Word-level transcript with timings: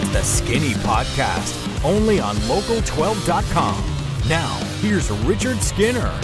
It's 0.00 0.12
the 0.12 0.22
Skinny 0.22 0.72
Podcast, 0.76 1.84
only 1.84 2.20
on 2.20 2.34
local12.com. 2.36 3.84
Now, 4.30 4.54
here's 4.80 5.10
Richard 5.10 5.58
Skinner. 5.58 6.18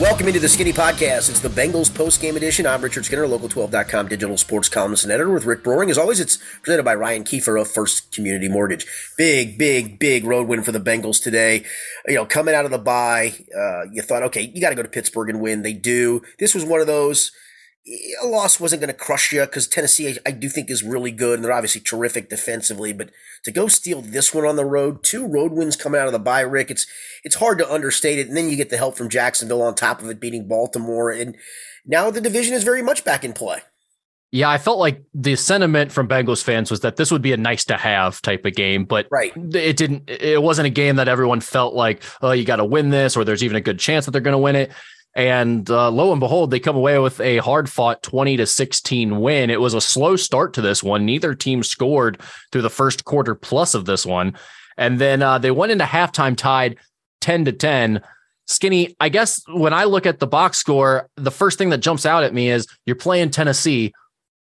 Welcome 0.00 0.28
into 0.28 0.40
the 0.40 0.48
Skinny 0.48 0.72
Podcast. 0.72 1.28
It's 1.28 1.40
the 1.40 1.50
Bengals 1.50 1.94
post-game 1.94 2.38
edition. 2.38 2.66
I'm 2.66 2.80
Richard 2.80 3.04
Skinner, 3.04 3.26
local12.com 3.26 4.08
digital 4.08 4.38
sports 4.38 4.70
columnist 4.70 5.04
and 5.04 5.12
editor 5.12 5.30
with 5.30 5.44
Rick 5.44 5.62
Broering. 5.62 5.90
As 5.90 5.98
always, 5.98 6.18
it's 6.18 6.38
presented 6.62 6.84
by 6.84 6.94
Ryan 6.94 7.24
Kiefer 7.24 7.60
of 7.60 7.70
First 7.70 8.10
Community 8.10 8.48
Mortgage. 8.48 8.86
Big, 9.18 9.58
big, 9.58 9.98
big 9.98 10.24
road 10.24 10.48
win 10.48 10.62
for 10.62 10.72
the 10.72 10.80
Bengals 10.80 11.22
today. 11.22 11.64
You 12.08 12.14
know, 12.14 12.24
coming 12.24 12.54
out 12.54 12.64
of 12.64 12.70
the 12.70 12.78
bye, 12.78 13.34
uh, 13.54 13.82
you 13.92 14.00
thought, 14.00 14.22
okay, 14.22 14.50
you 14.54 14.62
got 14.62 14.70
to 14.70 14.76
go 14.76 14.82
to 14.82 14.88
Pittsburgh 14.88 15.28
and 15.28 15.42
win. 15.42 15.60
They 15.60 15.74
do. 15.74 16.22
This 16.38 16.54
was 16.54 16.64
one 16.64 16.80
of 16.80 16.86
those– 16.86 17.32
a 18.22 18.26
loss 18.26 18.60
wasn't 18.60 18.80
going 18.80 18.92
to 18.92 18.98
crush 18.98 19.32
you 19.32 19.40
because 19.40 19.66
Tennessee, 19.66 20.18
I 20.26 20.30
do 20.30 20.48
think, 20.48 20.70
is 20.70 20.82
really 20.82 21.10
good 21.10 21.34
and 21.34 21.44
they're 21.44 21.52
obviously 21.52 21.80
terrific 21.80 22.28
defensively. 22.28 22.92
But 22.92 23.10
to 23.44 23.52
go 23.52 23.68
steal 23.68 24.02
this 24.02 24.34
one 24.34 24.44
on 24.44 24.56
the 24.56 24.64
road, 24.64 25.02
two 25.02 25.26
road 25.26 25.52
wins 25.52 25.76
coming 25.76 26.00
out 26.00 26.06
of 26.06 26.12
the 26.12 26.18
bye, 26.18 26.40
Rick, 26.40 26.70
it's 26.70 26.86
it's 27.24 27.36
hard 27.36 27.58
to 27.58 27.72
understate 27.72 28.18
it. 28.18 28.28
And 28.28 28.36
then 28.36 28.50
you 28.50 28.56
get 28.56 28.70
the 28.70 28.76
help 28.76 28.96
from 28.96 29.08
Jacksonville 29.08 29.62
on 29.62 29.74
top 29.74 30.02
of 30.02 30.10
it, 30.10 30.20
beating 30.20 30.46
Baltimore, 30.46 31.10
and 31.10 31.36
now 31.86 32.10
the 32.10 32.20
division 32.20 32.54
is 32.54 32.64
very 32.64 32.82
much 32.82 33.04
back 33.04 33.24
in 33.24 33.32
play. 33.32 33.60
Yeah, 34.32 34.48
I 34.48 34.58
felt 34.58 34.78
like 34.78 35.02
the 35.12 35.34
sentiment 35.34 35.90
from 35.90 36.06
Bengals 36.06 36.42
fans 36.42 36.70
was 36.70 36.80
that 36.80 36.94
this 36.94 37.10
would 37.10 37.22
be 37.22 37.32
a 37.32 37.36
nice 37.36 37.64
to 37.64 37.76
have 37.76 38.22
type 38.22 38.44
of 38.44 38.54
game, 38.54 38.84
but 38.84 39.08
right. 39.10 39.32
it 39.36 39.76
didn't. 39.76 40.08
It 40.08 40.40
wasn't 40.40 40.66
a 40.66 40.70
game 40.70 40.96
that 40.96 41.08
everyone 41.08 41.40
felt 41.40 41.74
like, 41.74 42.04
oh, 42.22 42.30
you 42.30 42.44
got 42.44 42.56
to 42.56 42.64
win 42.64 42.90
this, 42.90 43.16
or 43.16 43.24
there's 43.24 43.42
even 43.42 43.56
a 43.56 43.60
good 43.60 43.80
chance 43.80 44.04
that 44.04 44.12
they're 44.12 44.20
going 44.20 44.32
to 44.32 44.38
win 44.38 44.54
it. 44.54 44.70
And 45.14 45.68
uh, 45.68 45.90
lo 45.90 46.12
and 46.12 46.20
behold, 46.20 46.50
they 46.50 46.60
come 46.60 46.76
away 46.76 46.98
with 46.98 47.20
a 47.20 47.38
hard 47.38 47.68
fought 47.68 48.02
20 48.02 48.36
to 48.36 48.46
16 48.46 49.20
win. 49.20 49.50
It 49.50 49.60
was 49.60 49.74
a 49.74 49.80
slow 49.80 50.16
start 50.16 50.54
to 50.54 50.60
this 50.60 50.82
one. 50.82 51.04
Neither 51.04 51.34
team 51.34 51.62
scored 51.62 52.20
through 52.52 52.62
the 52.62 52.70
first 52.70 53.04
quarter 53.04 53.34
plus 53.34 53.74
of 53.74 53.86
this 53.86 54.06
one. 54.06 54.36
And 54.76 54.98
then 54.98 55.20
uh, 55.22 55.38
they 55.38 55.50
went 55.50 55.72
into 55.72 55.84
halftime 55.84 56.36
tied 56.36 56.78
10 57.20 57.46
to 57.46 57.52
10. 57.52 58.02
Skinny, 58.46 58.96
I 58.98 59.08
guess 59.08 59.42
when 59.48 59.72
I 59.72 59.84
look 59.84 60.06
at 60.06 60.20
the 60.20 60.26
box 60.26 60.58
score, 60.58 61.08
the 61.16 61.30
first 61.30 61.58
thing 61.58 61.70
that 61.70 61.78
jumps 61.78 62.06
out 62.06 62.24
at 62.24 62.34
me 62.34 62.50
is 62.50 62.66
you're 62.86 62.96
playing 62.96 63.30
Tennessee. 63.30 63.92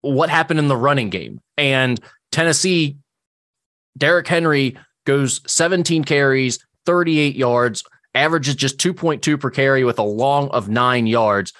What 0.00 0.30
happened 0.30 0.58
in 0.58 0.68
the 0.68 0.76
running 0.76 1.10
game? 1.10 1.40
And 1.56 2.00
Tennessee, 2.30 2.96
Derrick 3.96 4.26
Henry 4.26 4.76
goes 5.04 5.40
17 5.46 6.04
carries, 6.04 6.58
38 6.86 7.36
yards, 7.36 7.84
averages 8.14 8.54
just 8.54 8.78
2.2 8.78 9.40
per 9.40 9.50
carry 9.50 9.84
with 9.84 9.98
a 9.98 10.04
long 10.04 10.48
of 10.50 10.68
nine 10.68 11.06
yards. 11.06 11.52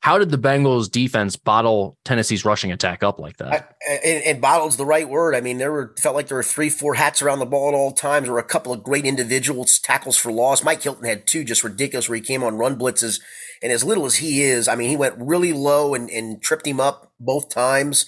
How 0.00 0.16
did 0.16 0.30
the 0.30 0.38
Bengals 0.38 0.88
defense 0.90 1.34
bottle 1.34 1.98
Tennessee's 2.04 2.44
rushing 2.44 2.70
attack 2.70 3.02
up 3.02 3.18
like 3.18 3.36
that? 3.38 3.76
I, 3.88 3.92
and, 3.92 4.24
and 4.24 4.40
bottle's 4.40 4.76
the 4.76 4.86
right 4.86 5.08
word. 5.08 5.34
I 5.34 5.40
mean, 5.40 5.58
there 5.58 5.72
were 5.72 5.92
felt 5.98 6.14
like 6.14 6.28
there 6.28 6.36
were 6.36 6.44
three, 6.44 6.70
four 6.70 6.94
hats 6.94 7.20
around 7.20 7.40
the 7.40 7.46
ball 7.46 7.68
at 7.68 7.74
all 7.74 7.90
times. 7.90 8.28
Were 8.28 8.38
a 8.38 8.44
couple 8.44 8.72
of 8.72 8.84
great 8.84 9.04
individuals, 9.04 9.80
tackles 9.80 10.16
for 10.16 10.30
loss. 10.30 10.62
Mike 10.62 10.82
Hilton 10.82 11.04
had 11.04 11.26
two 11.26 11.42
just 11.42 11.64
ridiculous 11.64 12.08
where 12.08 12.16
he 12.16 12.22
came 12.22 12.44
on 12.44 12.56
run 12.56 12.78
blitzes. 12.78 13.20
And 13.60 13.72
as 13.72 13.82
little 13.82 14.06
as 14.06 14.16
he 14.16 14.42
is, 14.42 14.68
I 14.68 14.76
mean, 14.76 14.88
he 14.88 14.96
went 14.96 15.16
really 15.18 15.52
low 15.52 15.94
and, 15.94 16.08
and 16.10 16.40
tripped 16.40 16.66
him 16.66 16.78
up 16.78 17.12
both 17.18 17.48
times. 17.48 18.06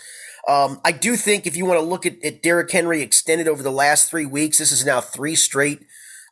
Um, 0.49 0.81
I 0.85 0.93
do 0.93 1.17
think 1.17 1.45
if 1.45 1.57
you 1.57 1.67
want 1.67 1.81
to 1.81 1.87
look 1.87 2.07
at, 2.07 2.25
at 2.25 2.43
Derrick 2.43 2.71
Henry 2.71 3.03
extended 3.03 3.49
over 3.49 3.65
the 3.65 3.73
last 3.73 4.09
three 4.09 4.27
weeks, 4.27 4.59
this 4.59 4.73
is 4.73 4.87
now 4.87 5.01
three 5.01 5.35
straight 5.35 5.81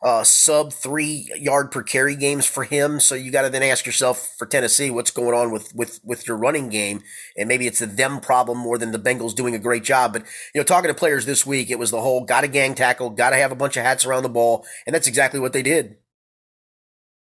uh, 0.01 0.23
sub 0.23 0.71
three 0.71 1.29
yard 1.37 1.71
per 1.71 1.83
carry 1.83 2.15
games 2.15 2.45
for 2.45 2.63
him. 2.63 2.99
So 2.99 3.15
you 3.15 3.31
got 3.31 3.41
to 3.41 3.49
then 3.49 3.63
ask 3.63 3.85
yourself 3.85 4.35
for 4.37 4.45
Tennessee, 4.45 4.89
what's 4.89 5.11
going 5.11 5.33
on 5.33 5.51
with 5.51 5.73
with 5.75 5.99
with 6.03 6.27
your 6.27 6.37
running 6.37 6.69
game? 6.69 7.01
And 7.37 7.47
maybe 7.47 7.67
it's 7.67 7.81
a 7.81 7.85
them 7.85 8.19
problem 8.21 8.57
more 8.57 8.77
than 8.77 8.91
the 8.91 8.99
Bengals 8.99 9.35
doing 9.35 9.55
a 9.55 9.59
great 9.59 9.83
job. 9.83 10.13
But 10.13 10.23
you 10.53 10.61
know, 10.61 10.63
talking 10.63 10.89
to 10.89 10.93
players 10.93 11.25
this 11.25 11.45
week, 11.45 11.69
it 11.69 11.79
was 11.79 11.91
the 11.91 12.01
whole 12.01 12.23
got 12.23 12.41
to 12.41 12.47
gang 12.47 12.75
tackle, 12.75 13.09
got 13.09 13.31
to 13.31 13.35
have 13.35 13.51
a 13.51 13.55
bunch 13.55 13.75
of 13.75 13.83
hats 13.83 14.05
around 14.05 14.23
the 14.23 14.29
ball, 14.29 14.65
and 14.85 14.93
that's 14.93 15.07
exactly 15.07 15.39
what 15.39 15.53
they 15.53 15.63
did. 15.63 15.97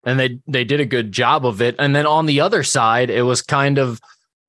And 0.04 0.20
they 0.20 0.40
they 0.48 0.64
did 0.64 0.80
a 0.80 0.86
good 0.86 1.12
job 1.12 1.46
of 1.46 1.62
it. 1.62 1.76
And 1.78 1.96
then 1.96 2.08
on 2.08 2.26
the 2.26 2.42
other 2.42 2.64
side, 2.64 3.10
it 3.10 3.24
was 3.24 3.42
kind 3.42 3.78
of 3.78 4.00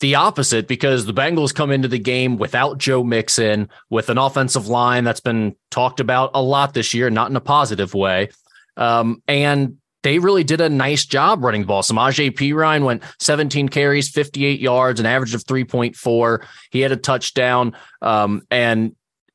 the 0.01 0.15
opposite 0.15 0.69
because 0.69 1.07
the 1.07 1.15
Bengals 1.15 1.55
come 1.55 1.71
into 1.71 1.89
the 1.89 1.99
game 1.99 2.37
without 2.37 2.79
Joe 2.79 3.03
Mixon, 3.03 3.69
with 3.89 4.11
an 4.11 4.19
offensive 4.19 4.69
line 4.69 5.05
that's 5.05 5.21
been 5.21 5.57
talked 5.71 6.01
about 6.01 6.31
a 6.35 6.43
lot 6.43 6.75
this 6.75 6.93
year, 6.93 7.09
not 7.09 7.31
in 7.31 7.37
a 7.37 7.41
positive 7.41 7.95
way. 7.95 8.29
Um, 8.77 9.23
and 9.27 9.79
they 10.03 10.19
really 10.19 10.45
did 10.45 10.61
a 10.61 10.69
nice 10.69 11.05
job 11.05 11.43
running 11.43 11.63
the 11.63 11.67
ball. 11.67 11.83
Samaje 11.83 12.31
Perine 12.31 12.85
went 12.85 13.03
17 13.21 13.69
carries, 13.71 14.09
58 14.09 14.61
yards, 14.61 15.01
an 15.01 15.07
average 15.07 15.35
of 15.35 15.45
3.4. 15.45 16.47
He 16.71 16.81
had 16.81 16.93
a 16.93 16.97
touchdown. 16.97 17.75
Um, 18.03 18.43
and 18.51 18.95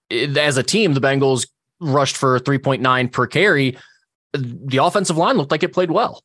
it, 0.09 0.37
as 0.37 0.57
a 0.57 0.63
team, 0.63 0.93
the 0.93 1.01
Bengals 1.01 1.47
rushed 1.79 2.15
for 2.15 2.39
3.9 2.39 3.11
per 3.11 3.27
carry. 3.27 3.77
The 4.33 4.77
offensive 4.77 5.17
line 5.17 5.37
looked 5.37 5.51
like 5.51 5.63
it 5.63 5.73
played 5.73 5.91
well. 5.91 6.23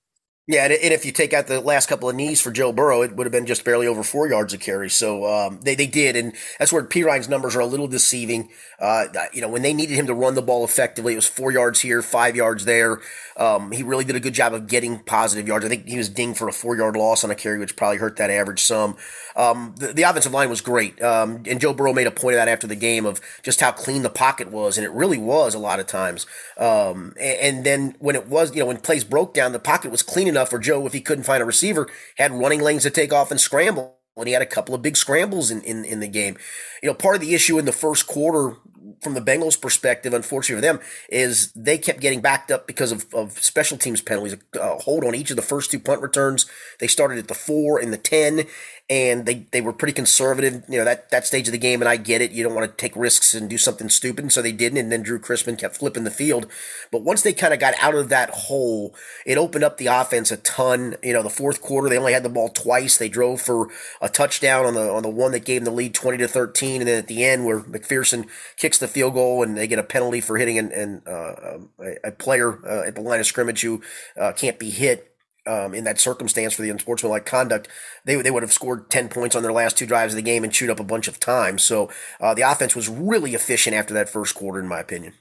Yeah, 0.49 0.63
and 0.67 0.73
if 0.73 1.05
you 1.05 1.11
take 1.11 1.33
out 1.33 1.49
the 1.49 1.61
last 1.61 1.89
couple 1.89 2.09
of 2.09 2.15
knees 2.15 2.41
for 2.41 2.53
Joe 2.53 2.73
Burrow, 2.73 3.03
it 3.03 3.17
would 3.17 3.27
have 3.27 3.33
been 3.33 3.47
just 3.47 3.65
barely 3.65 3.89
over 3.89 4.05
four 4.05 4.29
yards 4.29 4.55
of 4.55 4.61
carry. 4.61 4.89
So 4.89 5.25
um, 5.25 5.59
they 5.63 5.75
they 5.75 5.89
did, 5.89 6.15
and 6.15 6.35
that's 6.61 6.73
where 6.73 6.85
Perine's 6.85 7.29
numbers 7.29 7.57
are 7.57 7.61
a 7.61 7.67
little 7.67 7.89
deceiving. 7.89 8.49
Uh, 8.79 9.07
you 9.33 9.41
know, 9.41 9.49
when 9.49 9.63
they 9.63 9.73
needed 9.73 9.95
him 9.95 10.07
to 10.07 10.15
run 10.15 10.37
the 10.37 10.43
ball 10.43 10.65
effectively, 10.65 11.15
it 11.15 11.17
was 11.17 11.27
four 11.27 11.51
yards 11.51 11.81
here, 11.81 12.01
five 12.01 12.37
yards 12.37 12.65
there. 12.65 13.01
Um, 13.37 13.73
he 13.73 13.83
really 13.83 14.05
did 14.05 14.15
a 14.17 14.21
good 14.21 14.35
job 14.35 14.55
of 14.55 14.69
getting 14.69 15.01
positive 15.01 15.49
yards. 15.49 15.65
I 15.65 15.69
think 15.69 15.89
he 15.89 15.99
was 15.99 16.09
dinged 16.09 16.39
for 16.39 16.49
a 16.49 16.53
four 16.53 16.77
yard 16.77 16.97
loss 16.97 17.25
on 17.25 17.31
a 17.31 17.35
carry, 17.35 17.59
which 17.59 17.75
probably 17.75 17.99
hurt 17.99 18.17
that 18.17 18.31
average 18.31 18.63
some. 18.63 18.97
Um, 19.35 19.75
the, 19.77 19.93
the, 19.93 20.03
offensive 20.05 20.33
line 20.33 20.49
was 20.49 20.63
great, 20.63 21.03
um, 21.03 21.43
and 21.47 21.61
Joe 21.61 21.75
Burrow 21.75 21.93
made 21.93 22.07
a 22.07 22.11
point 22.11 22.35
of 22.35 22.39
that 22.39 22.49
after 22.49 22.67
the 22.67 22.77
game 22.77 23.05
of 23.05 23.21
just 23.43 23.61
how 23.61 23.73
clean 23.73 24.03
the 24.03 24.09
pocket 24.09 24.51
was, 24.51 24.79
and 24.79 24.87
it 24.87 24.93
really 24.93 25.19
was 25.19 25.55
a 25.55 25.59
lot 25.59 25.81
of 25.81 25.87
times. 25.87 26.25
Um, 26.57 27.15
and, 27.21 27.39
and, 27.41 27.67
then 27.67 27.97
when 27.99 28.17
it 28.17 28.29
was, 28.29 28.55
you 28.55 28.61
know, 28.61 28.67
when 28.67 28.79
plays 28.79 29.05
broke 29.05 29.35
down, 29.35 29.53
the 29.53 29.59
pocket 29.59 29.91
was 29.91 30.03
clean 30.03 30.29
enough 30.37 30.51
for 30.51 30.59
Joe 30.59 30.87
if 30.87 30.93
he 30.93 31.01
couldn't 31.01 31.25
find 31.25 31.43
a 31.43 31.47
receiver, 31.47 31.89
had 32.17 32.33
running 32.33 32.61
lanes 32.61 32.83
to 32.83 32.91
take 32.91 33.13
off 33.13 33.31
and 33.31 33.41
scramble. 33.41 33.99
And 34.17 34.27
he 34.27 34.33
had 34.33 34.43
a 34.43 34.47
couple 34.47 34.75
of 34.75 34.83
big 34.83 34.97
scrambles 34.97 35.51
in, 35.51 35.63
in, 35.63 35.85
in 35.85 36.01
the 36.01 36.09
game. 36.09 36.39
You 36.83 36.89
know, 36.89 36.95
part 36.95 37.17
of 37.17 37.21
the 37.21 37.35
issue 37.35 37.59
in 37.59 37.67
the 37.67 37.73
first 37.73 38.07
quarter 38.07 38.57
from 39.03 39.15
the 39.15 39.21
Bengals' 39.21 39.61
perspective, 39.61 40.13
unfortunately 40.15 40.61
for 40.61 40.75
them, 40.75 40.85
is 41.09 41.53
they 41.53 41.79
kept 41.79 42.01
getting 42.01 42.21
backed 42.21 42.51
up 42.51 42.67
because 42.67 42.93
of, 42.93 43.13
of 43.15 43.33
special 43.43 43.77
teams 43.77 44.01
penalties. 44.01 44.37
A 44.61 44.77
hold 44.79 45.05
on 45.05 45.15
each 45.15 45.31
of 45.31 45.37
the 45.37 45.43
first 45.43 45.71
two 45.71 45.81
punt 45.81 46.03
returns. 46.03 46.47
They 46.79 46.87
started 46.87 47.19
at 47.19 47.29
the 47.29 47.35
four 47.35 47.79
and 47.79 47.93
the 47.93 47.99
10, 47.99 48.47
and 48.89 49.27
they, 49.27 49.47
they 49.51 49.61
were 49.61 49.73
pretty 49.73 49.93
conservative, 49.93 50.63
you 50.69 50.79
know, 50.79 50.85
that, 50.85 51.11
that 51.11 51.27
stage 51.27 51.49
of 51.49 51.53
the 51.53 51.59
game. 51.59 51.83
And 51.83 51.89
I 51.89 51.97
get 51.97 52.23
it. 52.23 52.31
You 52.31 52.45
don't 52.45 52.55
want 52.55 52.71
to 52.71 52.77
take 52.77 52.95
risks 52.95 53.35
and 53.35 53.51
do 53.51 53.59
something 53.59 53.89
stupid. 53.89 54.25
And 54.25 54.33
so 54.33 54.41
they 54.41 54.53
didn't. 54.53 54.79
And 54.79 54.93
then 54.93 55.03
Drue 55.03 55.19
Chrisman 55.19 55.59
kept 55.59 55.77
flipping 55.77 56.05
the 56.05 56.11
field. 56.11 56.47
But 56.93 57.03
once 57.03 57.23
they 57.23 57.33
kind 57.33 57.53
of 57.53 57.59
got 57.59 57.75
out 57.81 57.97
of 57.97 58.11
that 58.11 58.31
hole, 58.31 58.95
it 59.25 59.39
opened 59.39 59.65
up 59.65 59.79
the 59.79 59.89
offense 59.89 60.31
a 60.31 60.37
ton. 60.37 60.95
You 61.03 61.15
know, 61.15 61.25
the 61.25 61.31
fourth 61.31 61.61
quarter, 61.61 61.89
they 61.89 61.99
only 61.99 62.13
had 62.13 62.23
the 62.23 62.29
ball 62.29 62.49
twice. 62.49 62.97
They 62.97 63.09
drove 63.09 63.41
for 63.41 63.69
a 64.01 64.09
touchdown 64.09 64.67
on 64.67 64.75
the, 64.75 64.89
on 64.89 65.03
the 65.03 65.11
one 65.11 65.33
that 65.33 65.45
gave 65.45 65.65
them 65.65 65.73
the 65.73 65.77
lead 65.77 65.93
20 65.93 66.19
to 66.19 66.29
13. 66.29 66.81
And 66.81 66.89
then 66.89 66.99
at 66.99 67.09
the 67.09 67.25
end 67.25 67.45
where 67.45 67.61
McPherson 67.61 68.29
kicks 68.57 68.76
the 68.79 68.89
field 68.89 69.15
goal 69.15 69.43
and 69.43 69.57
they 69.57 69.67
get 69.67 69.79
a 69.79 69.83
penalty 69.83 70.21
for 70.21 70.39
hitting 70.39 70.59
an, 70.59 70.73
an 70.73 71.03
uh, 71.07 71.59
a, 71.81 72.09
a, 72.09 72.13
player 72.13 72.59
uh, 72.67 72.87
at 72.87 72.95
the 72.95 73.01
line 73.01 73.21
of 73.21 73.27
scrimmage 73.27 73.63
who 73.63 73.83
uh, 74.21 74.33
can't 74.33 74.59
be 74.59 74.71
hit 74.71 75.17
um, 75.47 75.75
in 75.75 75.85
that 75.85 76.01
circumstance 76.01 76.55
for 76.55 76.63
the 76.63 76.71
unsportsmanlike 76.71 77.25
conduct, 77.25 77.69
they, 78.05 78.21
they 78.21 78.31
would 78.31 78.43
have 78.43 78.53
scored 78.53 78.91
10 78.91 79.09
points 79.09 79.37
on 79.37 79.43
their 79.43 79.53
last 79.53 79.79
two 79.79 79.87
drives 79.87 80.13
of 80.13 80.17
the 80.17 80.23
game 80.23 80.45
and 80.45 80.53
chewed 80.53 80.71
up 80.71 80.81
a 80.81 80.85
bunch 80.85 81.09
of 81.09 81.21
time. 81.21 81.59
So 81.59 81.91
uh, 82.21 82.35
the 82.35 82.43
offense 82.43 82.75
was 82.75 82.89
really 82.89 83.35
efficient 83.35 83.77
after 83.77 83.95
that 83.95 84.09
first 84.09 84.35
quarter, 84.35 84.59
in 84.59 84.67
my 84.67 84.81
opinion. 84.81 85.15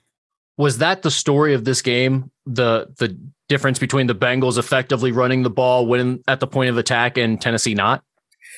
Was 0.58 0.78
that 0.80 1.02
the 1.02 1.12
story 1.12 1.54
of 1.54 1.66
this 1.66 1.82
game? 1.82 2.32
The 2.46 2.88
the 2.98 3.18
difference 3.50 3.78
between 3.78 4.08
the 4.08 4.16
Bengals 4.16 4.58
effectively 4.58 5.12
running 5.12 5.44
the 5.44 5.50
ball, 5.50 5.86
when 5.86 6.24
at 6.28 6.40
the 6.40 6.48
point 6.48 6.70
of 6.70 6.78
attack, 6.78 7.18
and 7.18 7.42
Tennessee 7.42 7.74
not? 7.74 8.04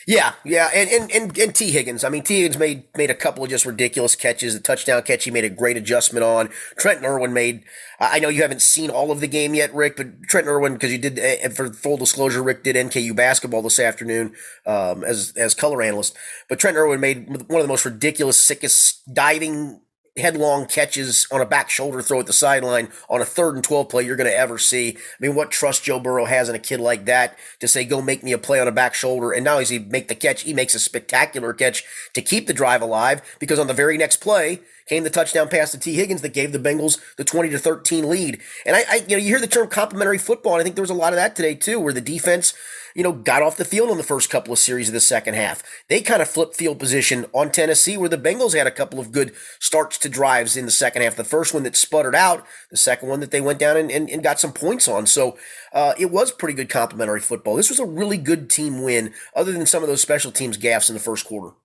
Yeah, 0.08 0.36
yeah, 0.46 0.70
and, 0.74 0.90
and 0.90 1.12
and 1.12 1.38
and 1.38 1.54
Tee 1.54 1.72
Higgins. 1.72 2.06
I 2.06 2.10
mean, 2.10 2.24
Tee 2.24 2.38
Higgins 2.38 2.58
made 2.58 2.86
made 2.96 3.10
a 3.10 3.14
couple 3.14 3.44
of 3.44 3.50
just 3.50 3.66
ridiculous 3.66 4.16
catches. 4.16 4.54
The 4.54 4.62
touchdown 4.62 5.02
catch 5.04 5.26
he 5.26 5.32
made 5.32 5.44
a 5.44 5.50
great 5.50 5.76
adjustment 5.76 6.24
on. 6.24 6.48
Trent 6.78 7.04
Irwin 7.04 7.34
made. 7.34 7.66
I 8.00 8.20
know 8.20 8.30
you 8.30 8.42
haven't 8.42 8.62
seen 8.62 8.90
all 8.90 9.12
of 9.12 9.20
the 9.20 9.28
game 9.28 9.54
yet, 9.54 9.74
Rick, 9.74 9.98
but 9.98 10.24
Trent 10.30 10.48
Irwin, 10.48 10.74
because 10.76 10.94
you 10.94 10.98
did, 10.98 11.20
uh, 11.20 11.50
for 11.50 11.74
full 11.74 11.98
disclosure, 11.98 12.42
Rick 12.42 12.64
did 12.64 12.78
NKU 12.78 13.14
basketball 13.18 13.62
this 13.62 13.80
afternoon 13.80 14.34
um, 14.66 15.04
as 15.04 15.34
as 15.36 15.54
color 15.54 15.82
analyst. 15.82 16.16
But 16.48 16.60
Trent 16.60 16.78
Irwin 16.78 17.02
made 17.02 17.28
one 17.28 17.60
of 17.60 17.66
the 17.66 17.68
most 17.68 17.84
ridiculous, 17.84 18.38
sickest 18.38 19.14
diving 19.14 19.82
headlong 20.18 20.66
catches 20.66 21.28
on 21.32 21.42
a 21.42 21.46
back 21.46 21.70
shoulder 21.70 22.02
throw 22.02 22.20
at 22.20 22.26
the 22.26 22.34
sideline 22.34 22.90
on 23.10 23.22
a 23.22 23.26
third 23.26 23.56
and 23.56 23.64
12 23.64 23.90
play 23.90 24.04
you're 24.04 24.16
going 24.16 24.30
to 24.30 24.36
ever 24.36 24.58
see. 24.58 24.98
I 24.98 25.00
mean, 25.20 25.36
what 25.36 25.52
trust 25.52 25.84
Joe 25.84 26.00
Burrow 26.00 26.26
has 26.26 26.50
in 26.50 26.56
a 26.56 26.60
kid 26.60 26.80
like 26.80 27.06
that 27.06 27.38
to 27.60 27.68
say, 27.68 27.86
go 27.86 28.02
make 28.02 28.24
me 28.24 28.32
a 28.32 28.38
play 28.38 28.60
on 28.60 28.68
a 28.68 28.72
back 28.72 28.94
shoulder. 28.94 29.32
And 29.32 29.44
now 29.44 29.60
as 29.60 29.70
he 29.70 29.80
make 29.80 30.08
the 30.08 30.16
catch, 30.16 30.42
he 30.42 30.54
makes 30.54 30.76
a 30.76 30.80
spectacular 30.80 31.54
catch 31.54 31.84
to 32.14 32.22
keep 32.22 32.48
the 32.48 32.54
drive 32.54 32.82
alive 32.82 33.22
because 33.40 33.60
on 33.60 33.68
the 33.68 33.74
very 33.74 33.98
next 33.98 34.18
play 34.18 34.62
came 34.88 35.04
the 35.04 35.10
touchdown 35.10 35.50
pass 35.50 35.72
to 35.72 35.78
Tee 35.78 35.94
Higgins 35.94 36.22
that 36.22 36.34
gave 36.34 36.52
the 36.52 36.60
Bengals 36.60 37.00
the 37.18 37.24
20 37.24 37.50
to 37.50 37.60
13 37.60 38.10
lead. 38.10 38.40
And 38.66 38.76
I, 38.76 38.84
I 38.90 38.96
you 39.08 39.18
know, 39.18 39.18
you 39.18 39.30
hear 39.30 39.40
the 39.40 39.48
term 39.48 39.68
complementary 39.68 40.18
football. 40.18 40.54
And 40.54 40.62
I 40.62 40.64
think 40.64 40.76
there 40.76 40.84
was 40.84 40.90
a 40.90 40.96
lot 40.96 41.14
of 41.14 41.18
that 41.18 41.36
today 41.36 41.56
too, 41.56 41.80
where 41.80 41.94
the 41.94 42.02
defense, 42.02 42.54
you 42.98 43.04
know, 43.04 43.14
got 43.14 43.44
off 43.44 43.58
the 43.58 43.64
field 43.64 43.92
in 43.92 43.98
the 43.98 44.04
first 44.04 44.32
couple 44.32 44.52
of 44.52 44.58
series 44.58 44.90
of 44.90 44.94
the 44.94 45.00
second 45.00 45.36
half. 45.36 45.62
They 45.88 46.02
kind 46.02 46.20
of 46.20 46.28
flipped 46.28 46.56
field 46.56 46.80
position 46.80 47.28
on 47.32 47.52
Tennessee, 47.52 47.96
where 47.96 48.10
the 48.10 48.18
Bengals 48.18 48.58
had 48.58 48.66
a 48.66 48.72
couple 48.72 49.00
of 49.00 49.12
good 49.12 49.34
starts 49.60 50.00
to 50.00 50.10
drives 50.10 50.58
in 50.58 50.66
the 50.66 50.72
second 50.72 51.04
half. 51.04 51.16
The 51.16 51.24
first 51.24 51.54
one 51.54 51.62
that 51.62 51.76
sputtered 51.76 52.16
out, 52.16 52.44
the 52.72 52.76
second 52.76 53.08
one 53.08 53.20
that 53.20 53.30
they 53.30 53.40
went 53.40 53.60
down 53.60 53.78
and, 53.78 53.92
and, 53.92 54.10
and 54.10 54.24
got 54.24 54.40
some 54.40 54.52
points 54.52 54.88
on. 54.88 55.06
So 55.06 55.38
uh, 55.74 55.94
it 56.00 56.10
was 56.10 56.32
pretty 56.32 56.56
good 56.56 56.70
complementary 56.70 57.22
football. 57.22 57.56
This 57.56 57.70
was 57.70 57.80
a 57.80 57.86
really 57.86 58.18
good 58.18 58.50
team 58.50 58.82
win, 58.82 59.14
other 59.36 59.52
than 59.52 59.68
some 59.68 59.84
of 59.84 59.90
those 59.90 60.02
special 60.02 60.32
teams 60.32 60.58
gaffes 60.58 60.90
in 60.90 60.96
the 60.96 61.00
first 61.00 61.28
quarter. 61.28 61.56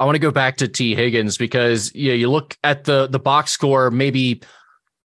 I 0.00 0.06
want 0.06 0.16
to 0.16 0.20
go 0.20 0.32
back 0.32 0.56
to 0.56 0.66
Tee 0.66 0.96
Higgins 0.96 1.38
because 1.38 1.94
yeah, 1.94 2.14
you 2.14 2.30
look 2.30 2.56
at 2.64 2.82
the 2.84 3.06
the 3.06 3.18
box 3.20 3.52
score, 3.52 3.92
maybe 3.92 4.42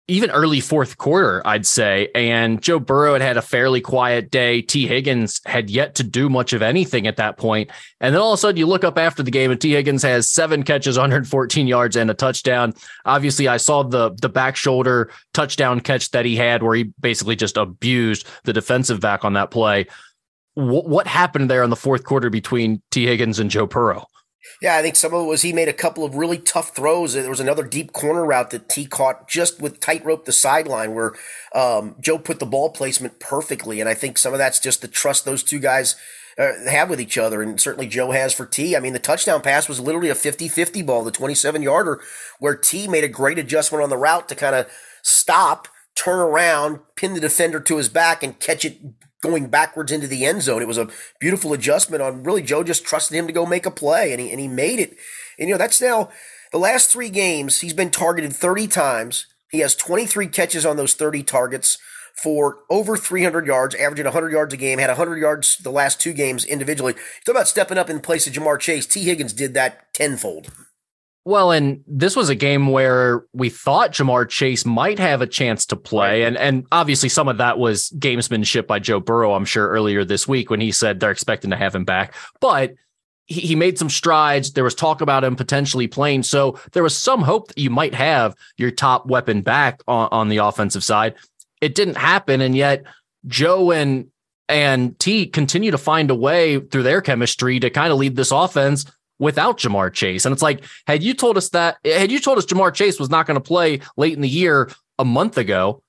even 0.08 0.31
early 0.31 0.60
fourth 0.60 0.99
quarter, 0.99 1.40
I'd 1.46 1.64
say. 1.64 2.08
And 2.14 2.60
Joe 2.60 2.81
Burrow 2.81 3.12
had 3.12 3.22
had 3.22 3.37
a 3.37 3.43
fairly 3.43 3.81
quiet 3.81 4.31
day. 4.31 4.60
Tee 4.60 4.87
Higgins 4.87 5.40
had 5.46 5.70
yet 5.70 5.94
to 5.96 6.02
do 6.02 6.28
much 6.28 6.52
of 6.52 6.60
anything 6.60 7.06
at 7.06 7.16
that 7.16 7.37
point. 7.37 7.70
And 8.00 8.14
then 8.14 8.20
all 8.20 8.32
of 8.32 8.38
a 8.38 8.40
sudden 8.40 8.56
you 8.56 8.66
look 8.66 8.82
up 8.82 8.99
after 8.99 9.22
the 9.22 9.31
game 9.31 9.52
and 9.52 9.60
Tee 9.60 9.72
Higgins 9.72 10.02
has 10.02 10.28
seven 10.28 10.64
catches, 10.64 10.96
114 10.96 11.69
yards 11.69 11.94
and 11.94 12.10
a 12.10 12.14
touchdown. 12.14 12.75
Obviously, 13.04 13.46
I 13.46 13.58
saw 13.58 13.84
the 13.84 14.10
the 14.20 14.28
back 14.28 14.56
shoulder 14.56 15.10
touchdown 15.34 15.81
catch 15.81 16.10
that 16.10 16.25
he 16.25 16.37
had 16.37 16.62
where 16.62 16.75
he 16.75 16.84
basically 17.00 17.37
just 17.37 17.56
abused 17.56 18.26
the 18.44 18.52
defensive 18.52 19.00
back 19.00 19.25
on 19.25 19.34
that 19.34 19.50
play. 19.50 19.87
W- 20.56 20.82
what 20.82 21.06
happened 21.06 21.49
there 21.49 21.62
in 21.62 21.70
the 21.70 21.76
fourth 21.76 22.04
quarter 22.04 22.28
between 22.28 22.82
Tee 22.90 23.06
Higgins 23.06 23.38
and 23.38 23.50
Joe 23.50 23.66
Burrow? 23.66 24.06
Yeah, 24.61 24.77
I 24.77 24.83
think 24.83 24.97
some 24.97 25.15
of 25.15 25.25
it 25.25 25.29
was 25.29 25.43
he 25.43 25.53
made 25.53 25.69
a 25.69 25.73
couple 25.73 26.05
of 26.05 26.15
really 26.15 26.39
tough 26.39 26.75
throws. 26.75 27.15
There 27.15 27.29
was 27.29 27.41
another 27.41 27.65
deep 27.65 27.93
corner 27.93 28.25
route 28.25 28.50
that 28.50 28.69
T 28.69 28.87
caught 28.87 29.29
just 29.29 29.61
with 29.61 29.81
tightrope 29.81 30.25
the 30.25 30.33
sideline 30.33 30.94
where 30.94 31.12
um, 31.55 31.97
Joe 32.00 32.19
put 32.19 32.39
the 32.39 32.47
ball 32.47 32.71
placement 32.71 33.21
perfectly. 33.21 33.81
And 33.81 33.89
I 33.89 33.94
think 33.94 34.19
some 34.19 34.33
of 34.33 34.39
that's 34.39 34.61
just 34.61 34.83
the 34.83 34.89
trust 34.89 35.25
those 35.25 35.43
two 35.43 35.59
guys 35.59 35.97
uh, 36.39 36.53
have 36.69 36.91
with 36.91 37.00
each 37.00 37.19
other. 37.19 37.43
And 37.43 37.61
certainly 37.61 37.87
Joe 37.87 38.11
has 38.11 38.33
for 38.33 38.47
T. 38.47 38.77
I 38.77 38.81
mean, 38.81 38.93
the 38.93 38.99
touchdown 38.99 39.43
pass 39.43 39.69
was 39.69 39.81
literally 39.81 40.09
a 40.09 40.15
50 40.15 40.49
50 40.49 40.83
ball, 40.83 41.05
the 41.05 41.11
27 41.11 41.62
yarder, 41.62 42.00
where 42.38 42.56
T 42.56 42.88
made 42.88 43.05
a 43.05 43.09
great 43.09 43.38
adjustment 43.38 43.83
on 43.83 43.91
the 43.91 43.97
route 43.97 44.29
to 44.29 44.35
kind 44.35 44.55
of 44.55 44.67
stop, 45.03 45.69
turn 45.95 46.19
around, 46.19 46.81
pin 46.97 47.15
the 47.15 47.21
defender 47.21 47.61
to 47.61 47.77
his 47.77 47.88
back, 47.88 48.23
and 48.23 48.38
catch 48.41 48.65
it 48.65 48.79
going 49.23 49.47
backwards 49.47 49.91
into 49.91 50.07
the 50.07 50.27
end 50.27 50.43
zone. 50.43 50.61
It 50.61 50.69
was 50.69 50.79
a 50.79 50.91
beautiful 51.19 51.55
adjustment 51.55 52.03
on 52.03 52.23
really 52.23 52.43
Joe 52.43 52.63
just 52.63 52.85
trusted 52.85 53.17
him 53.17 53.27
to 53.27 53.33
go 53.33 53.47
make 53.47 53.65
a 53.65 53.71
play 53.71 54.13
and 54.13 54.21
he, 54.21 54.31
and 54.31 54.39
he 54.39 54.49
made 54.49 54.79
it. 54.79 54.97
And, 55.39 55.49
you 55.49 55.55
know, 55.55 55.59
that's 55.59 55.81
now 55.81 56.11
the 56.51 56.59
last 56.59 56.91
three 56.91 57.09
games, 57.09 57.61
he's 57.61 57.73
been 57.73 57.91
targeted 57.91 58.35
30 58.35 58.67
times. 58.67 59.27
He 59.51 59.61
has 59.61 59.75
23 59.75 60.27
catches 60.27 60.67
on 60.67 60.77
those 60.77 60.95
30 60.95 61.23
targets 61.23 61.79
for 62.15 62.59
over 62.69 62.97
300 62.97 63.47
yards, 63.47 63.75
averaging 63.75 64.05
100 64.05 64.33
yards 64.33 64.53
a 64.53 64.57
game, 64.57 64.79
had 64.79 64.89
100 64.89 65.17
yards 65.17 65.57
the 65.59 65.71
last 65.71 66.01
two 66.01 66.13
games 66.13 66.45
individually. 66.45 66.95
Talk 67.25 67.35
about 67.35 67.49
stepping 67.49 67.79
up 67.79 67.89
in 67.89 68.01
place 68.01 68.27
of 68.27 68.35
Ja'Marr 68.35 68.61
Chase. 68.61 68.87
Tee 68.87 69.05
Higgins 69.05 69.33
did 69.33 69.55
that 69.55 69.93
tenfold. 69.95 70.53
Well, 71.25 71.53
and 71.53 71.85
this 71.87 72.17
was 72.17 72.29
a 72.29 72.35
game 72.35 72.69
where 72.69 73.25
we 73.33 73.49
thought 73.49 73.93
Ja'Marr 73.93 74.29
Chase 74.29 74.67
might 74.67 74.99
have 74.99 75.23
a 75.23 75.27
chance 75.27 75.67
to 75.67 75.77
play. 75.77 76.25
And 76.25 76.37
and 76.37 76.67
obviously 76.73 77.09
some 77.09 77.29
of 77.29 77.39
that 77.39 77.59
was 77.59 77.91
gamesmanship 77.97 78.67
by 78.67 78.81
Joe 78.81 78.99
Burrow, 78.99 79.35
I'm 79.35 79.45
sure, 79.45 79.69
earlier 79.69 80.05
this 80.05 80.27
week 80.27 80.51
when 80.51 80.61
he 80.61 80.73
said 80.73 80.99
they're 80.99 81.13
expecting 81.13 81.51
to 81.51 81.57
have 81.57 81.75
him 81.75 81.85
back. 81.85 82.15
But 82.41 82.75
he, 83.27 83.41
he 83.41 83.55
made 83.55 83.79
some 83.79 83.89
strides. 83.89 84.53
There 84.53 84.65
was 84.65 84.75
talk 84.75 85.01
about 85.01 85.23
him 85.23 85.37
potentially 85.37 85.87
playing. 85.87 86.25
So 86.25 86.59
there 86.73 86.83
was 86.83 86.97
some 86.97 87.23
hope 87.23 87.49
that 87.49 87.59
you 87.59 87.71
might 87.71 87.95
have 87.95 88.35
your 88.57 88.73
top 88.73 89.07
weapon 89.07 89.43
back 89.43 89.81
on, 89.87 90.09
on 90.11 90.29
the 90.29 90.39
offensive 90.39 90.83
side. 90.83 91.15
It 91.61 91.77
didn't 91.77 91.99
happen. 91.99 92.41
And 92.41 92.57
yet 92.57 92.85
Joe 93.27 93.71
and 93.71 94.09
and 94.49 94.99
T 94.99 95.27
continue 95.27 95.71
to 95.71 95.79
find 95.79 96.11
a 96.11 96.17
way 96.17 96.59
through 96.59 96.83
their 96.83 97.01
chemistry 97.01 97.61
to 97.61 97.71
kind 97.71 97.93
of 97.93 97.99
lead 97.99 98.17
this 98.17 98.33
offense 98.33 98.87
without 99.23 99.59
Ja'Marr 99.59 99.93
Chase. 99.93 100.27
And 100.27 100.33
it's 100.33 100.43
like, 100.43 100.65
had 100.89 101.01
you 101.01 101.15
told 101.15 101.37
us 101.37 101.49
that, 101.51 101.79
had 101.85 102.11
you 102.11 102.19
told 102.19 102.39
us 102.39 102.45
Ja'Marr 102.45 102.75
Chase 102.75 102.99
was 102.99 103.09
not 103.09 103.25
going 103.25 103.37
to 103.37 103.41
play 103.41 103.81
late 103.97 104.15
in 104.15 104.21
the 104.21 104.29
year 104.29 104.69
a 104.99 105.05
month 105.05 105.39
ago, 105.39 105.81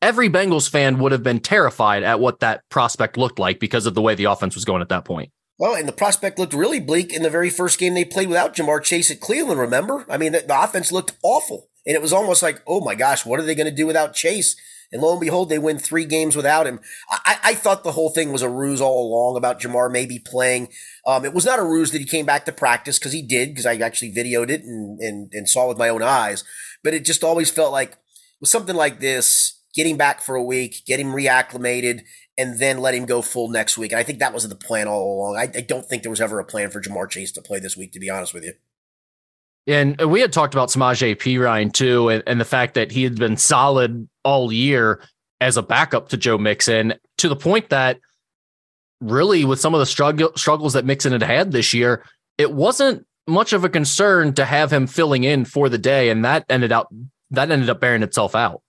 every 0.00 0.30
Bengals 0.30 0.68
fan 0.68 0.98
would 0.98 1.12
have 1.12 1.22
been 1.22 1.40
terrified 1.40 2.02
at 2.02 2.20
what 2.20 2.40
that 2.40 2.62
prospect 2.70 3.18
looked 3.18 3.38
like 3.38 3.60
because 3.60 3.84
of 3.84 3.94
the 3.94 4.00
way 4.00 4.14
the 4.14 4.24
offense 4.24 4.54
was 4.54 4.64
going 4.64 4.80
at 4.80 4.88
that 4.88 5.04
point. 5.04 5.30
Well, 5.58 5.74
and 5.74 5.86
the 5.86 5.92
prospect 5.92 6.38
looked 6.38 6.54
really 6.54 6.80
bleak 6.80 7.12
in 7.12 7.22
the 7.22 7.28
very 7.28 7.50
first 7.50 7.78
game 7.78 7.92
they 7.92 8.06
played 8.06 8.28
without 8.28 8.56
Ja'Marr 8.56 8.82
Chase 8.82 9.10
at 9.10 9.20
Cleveland, 9.20 9.60
remember? 9.60 10.06
I 10.08 10.16
mean, 10.16 10.32
the, 10.32 10.40
the 10.40 10.58
offense 10.58 10.90
looked 10.90 11.12
awful. 11.22 11.68
And 11.86 11.94
it 11.94 12.00
was 12.00 12.14
almost 12.14 12.42
like, 12.42 12.62
oh 12.66 12.80
my 12.80 12.94
gosh, 12.94 13.26
what 13.26 13.38
are 13.38 13.42
they 13.42 13.54
going 13.54 13.68
to 13.68 13.74
do 13.74 13.86
without 13.86 14.14
Chase? 14.14 14.56
And 14.92 15.02
lo 15.02 15.12
and 15.12 15.20
behold, 15.20 15.48
they 15.48 15.58
win 15.58 15.78
three 15.78 16.04
games 16.04 16.34
without 16.34 16.66
him. 16.66 16.80
I, 17.10 17.38
I 17.44 17.54
thought 17.54 17.84
the 17.84 17.92
whole 17.92 18.10
thing 18.10 18.32
was 18.32 18.42
a 18.42 18.48
ruse 18.48 18.80
all 18.80 19.06
along 19.06 19.36
about 19.36 19.60
Ja'Marr 19.60 19.90
maybe 19.90 20.18
playing. 20.18 20.68
Um, 21.06 21.24
it 21.24 21.32
was 21.32 21.44
not 21.44 21.60
a 21.60 21.64
ruse 21.64 21.92
that 21.92 22.00
he 22.00 22.06
came 22.06 22.26
back 22.26 22.44
to 22.46 22.52
practice 22.52 22.98
because 22.98 23.12
he 23.12 23.22
did, 23.22 23.50
because 23.50 23.66
I 23.66 23.76
actually 23.76 24.12
videoed 24.12 24.50
it 24.50 24.62
and, 24.62 24.98
and, 24.98 25.32
and 25.32 25.48
saw 25.48 25.68
with 25.68 25.78
my 25.78 25.88
own 25.88 26.02
eyes. 26.02 26.42
But 26.82 26.94
it 26.94 27.04
just 27.04 27.22
always 27.22 27.50
felt 27.50 27.72
like 27.72 27.98
with 28.40 28.50
something 28.50 28.74
like 28.74 29.00
this, 29.00 29.62
getting 29.74 29.96
back 29.96 30.22
for 30.22 30.34
a 30.34 30.42
week, 30.42 30.82
get 30.86 30.98
him 30.98 31.12
reacclimated, 31.12 32.02
and 32.36 32.58
then 32.58 32.78
let 32.78 32.94
him 32.94 33.04
go 33.04 33.22
full 33.22 33.48
next 33.48 33.78
week. 33.78 33.92
And 33.92 33.98
I 33.98 34.02
think 34.02 34.18
that 34.18 34.32
was 34.32 34.48
the 34.48 34.56
plan 34.56 34.88
all 34.88 35.14
along. 35.14 35.36
I, 35.36 35.42
I 35.56 35.60
don't 35.60 35.86
think 35.86 36.02
there 36.02 36.10
was 36.10 36.20
ever 36.20 36.40
a 36.40 36.44
plan 36.44 36.70
for 36.70 36.80
Ja'Marr 36.80 37.08
Chase 37.08 37.30
to 37.32 37.42
play 37.42 37.60
this 37.60 37.76
week, 37.76 37.92
to 37.92 38.00
be 38.00 38.10
honest 38.10 38.34
with 38.34 38.44
you. 38.44 38.54
And 39.70 40.00
we 40.00 40.20
had 40.20 40.32
talked 40.32 40.52
about 40.52 40.68
Samaje 40.68 41.16
Perine 41.16 41.72
too, 41.72 42.08
and, 42.08 42.24
and 42.26 42.40
the 42.40 42.44
fact 42.44 42.74
that 42.74 42.90
he 42.90 43.04
had 43.04 43.16
been 43.16 43.36
solid 43.36 44.08
all 44.24 44.52
year 44.52 45.00
as 45.40 45.56
a 45.56 45.62
backup 45.62 46.08
to 46.08 46.16
Joe 46.16 46.38
Mixon 46.38 46.94
to 47.18 47.28
the 47.28 47.36
point 47.36 47.68
that 47.68 48.00
really 49.00 49.44
with 49.44 49.60
some 49.60 49.72
of 49.72 49.78
the 49.78 49.86
struggle, 49.86 50.32
struggles 50.34 50.72
that 50.72 50.84
Mixon 50.84 51.12
had 51.12 51.22
had 51.22 51.52
this 51.52 51.72
year, 51.72 52.04
it 52.36 52.52
wasn't 52.52 53.06
much 53.28 53.52
of 53.52 53.62
a 53.62 53.68
concern 53.68 54.34
to 54.34 54.44
have 54.44 54.72
him 54.72 54.88
filling 54.88 55.22
in 55.22 55.44
for 55.44 55.68
the 55.68 55.78
day. 55.78 56.10
And 56.10 56.24
that 56.24 56.44
ended 56.48 56.72
up, 56.72 56.92
that 57.30 57.52
ended 57.52 57.70
up 57.70 57.80
bearing 57.80 58.02
itself 58.02 58.34
out. 58.34 58.62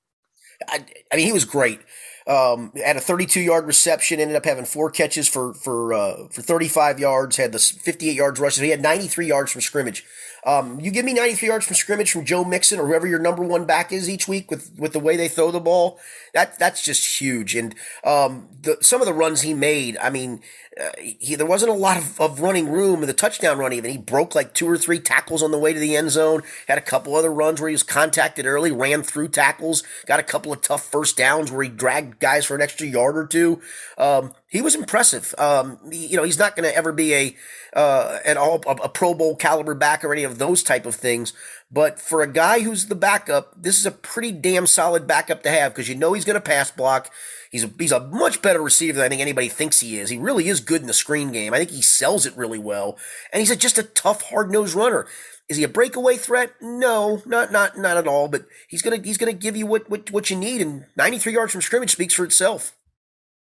I, 0.68 0.86
I 1.12 1.16
mean, 1.16 1.26
he 1.26 1.34
was 1.34 1.46
great. 1.46 1.80
Um, 2.28 2.72
had 2.76 2.98
a 2.98 3.02
32 3.02 3.40
yard 3.42 3.66
reception, 3.66 4.20
ended 4.20 4.36
up 4.36 4.46
having 4.46 4.66
four 4.66 4.92
catches 4.92 5.28
for 5.28 5.56
for 5.56 5.92
uh, 5.92 6.28
for 6.30 6.44
35 6.44 7.00
yards. 7.00 7.38
Had 7.38 7.52
the 7.52 7.58
58 7.58 8.14
yards 8.14 8.40
rushing. 8.40 8.64
He 8.64 8.70
had 8.70 8.82
93 8.82 9.26
yards 9.26 9.52
from 9.52 9.62
scrimmage. 9.62 10.06
Um, 10.46 10.80
you 10.80 10.92
give 10.92 11.06
me 11.06 11.14
93 11.14 11.48
yards 11.48 11.66
from 11.66 11.76
scrimmage 11.76 12.12
from 12.12 12.26
Joe 12.26 12.44
Mixon 12.44 12.80
or 12.80 12.88
whoever 12.88 13.08
your 13.08 13.20
number 13.20 13.44
one 13.44 13.66
back 13.66 13.92
is 13.92 14.10
each 14.10 14.28
week 14.28 14.50
with, 14.50 14.72
with 14.78 14.94
the 14.94 15.00
way 15.00 15.16
they 15.16 15.28
throw 15.28 15.52
the 15.52 15.60
ball. 15.60 16.00
That 16.34 16.58
that's 16.58 16.84
just 16.84 17.20
huge. 17.20 17.56
And 17.56 17.76
um, 18.04 18.50
the, 18.62 18.78
some 18.82 19.02
of 19.02 19.08
the 19.08 19.14
runs 19.14 19.42
he 19.42 19.54
made, 19.54 19.98
I 19.98 20.10
mean, 20.10 20.42
uh, 20.80 20.90
he, 20.98 21.36
there 21.36 21.46
wasn't 21.46 21.72
a 21.72 21.76
lot 21.76 21.98
of, 21.98 22.20
of 22.20 22.40
running 22.40 22.70
room 22.70 23.02
in 23.02 23.08
the 23.08 23.14
touchdown 23.14 23.58
run. 23.58 23.74
Even 23.74 23.92
he 23.92 23.98
broke 23.98 24.34
like 24.34 24.54
two 24.54 24.70
or 24.70 24.78
three 24.78 25.00
tackles 25.00 25.44
on 25.44 25.52
the 25.52 25.60
way 25.60 25.74
to 25.74 25.80
the 25.80 25.96
end 25.96 26.12
zone. 26.12 26.42
Had 26.68 26.78
a 26.78 26.82
couple 26.82 27.16
other 27.16 27.32
runs 27.32 27.60
where 27.60 27.70
he 27.70 27.74
was 27.74 27.84
contacted 27.84 28.46
early, 28.46 28.72
ran 28.72 29.04
through 29.04 29.28
tackles, 29.28 29.84
got 30.06 30.20
a 30.20 30.24
couple 30.24 30.54
of 30.54 30.62
tough 30.62 30.90
first 30.90 31.18
downs 31.18 31.52
where 31.52 31.64
he 31.64 31.70
dragged 31.70 32.20
guys 32.20 32.46
for 32.46 32.56
an 32.56 32.62
extra 32.62 32.88
yard 32.88 33.18
or 33.18 33.28
two. 33.28 33.62
Um, 33.98 34.34
he 34.52 34.62
was 34.62 34.76
impressive. 34.76 35.34
Um, 35.38 35.80
you 35.90 36.18
know, 36.18 36.24
he's 36.24 36.38
not 36.38 36.58
going 36.58 36.70
to 36.70 36.76
ever 36.76 36.92
be 36.92 37.16
a 37.16 37.36
uh, 37.74 38.20
an 38.26 38.38
all 38.38 38.62
a, 38.68 38.90
Pro 38.90 39.14
Bowl 39.14 39.38
caliber 39.38 39.74
back 39.74 40.04
or 40.04 40.12
any 40.12 40.26
of 40.26 40.40
those 40.40 40.62
type 40.62 40.86
of 40.86 40.94
things. 40.94 41.32
But 41.72 42.02
for 42.02 42.22
a 42.22 42.28
guy 42.28 42.60
who's 42.60 42.88
the 42.88 42.96
backup, 42.96 43.54
this 43.56 43.80
is 43.80 43.86
a 43.86 43.92
pretty 43.92 44.34
damn 44.34 44.68
solid 44.68 45.08
backup 45.08 45.42
to 45.44 45.50
have 45.50 45.72
because 45.74 45.88
you 45.88 45.96
know 45.96 46.12
he's 46.12 46.26
going 46.26 46.36
to 46.36 46.42
pass 46.42 46.70
block. 46.70 47.10
He's 47.50 47.64
a, 47.64 47.72
he's 47.80 47.94
a 47.94 48.02
much 48.02 48.42
better 48.42 48.62
receiver 48.62 48.98
than 48.98 49.06
I 49.06 49.10
think 49.10 49.22
anybody 49.22 49.48
thinks 49.48 49.80
he 49.80 49.98
is. 49.98 50.10
He 50.10 50.18
really 50.18 50.50
is 50.50 50.60
good 50.60 50.82
in 50.82 50.88
the 50.88 50.94
screen 50.94 51.32
game. 51.32 51.54
I 51.54 51.58
think 51.58 51.72
he 51.72 51.82
sells 51.82 52.26
it 52.26 52.36
really 52.36 52.60
well, 52.60 52.98
and 53.32 53.40
he's 53.40 53.52
a, 53.52 53.56
just 53.56 53.78
a 53.78 53.84
tough, 53.84 54.24
hard 54.24 54.52
nosed 54.52 54.76
runner. 54.76 55.08
Is 55.48 55.56
he 55.56 55.64
a 55.64 55.70
breakaway 55.70 56.18
threat? 56.18 56.52
No, 56.62 57.22
not 57.26 57.54
not 57.54 57.78
not 57.78 57.96
at 57.96 58.08
all. 58.08 58.28
But 58.28 58.46
he's 58.68 58.82
gonna 58.82 59.02
he's 59.02 59.18
gonna 59.18 59.32
give 59.32 59.56
you 59.56 59.66
what 59.66 59.90
what, 59.90 60.12
what 60.12 60.30
you 60.30 60.36
need, 60.36 60.60
and 60.62 60.88
93 60.98 61.32
yards 61.32 61.54
from 61.54 61.62
scrimmage 61.62 61.92
speaks 61.92 62.14
for 62.14 62.26
itself. 62.26 62.74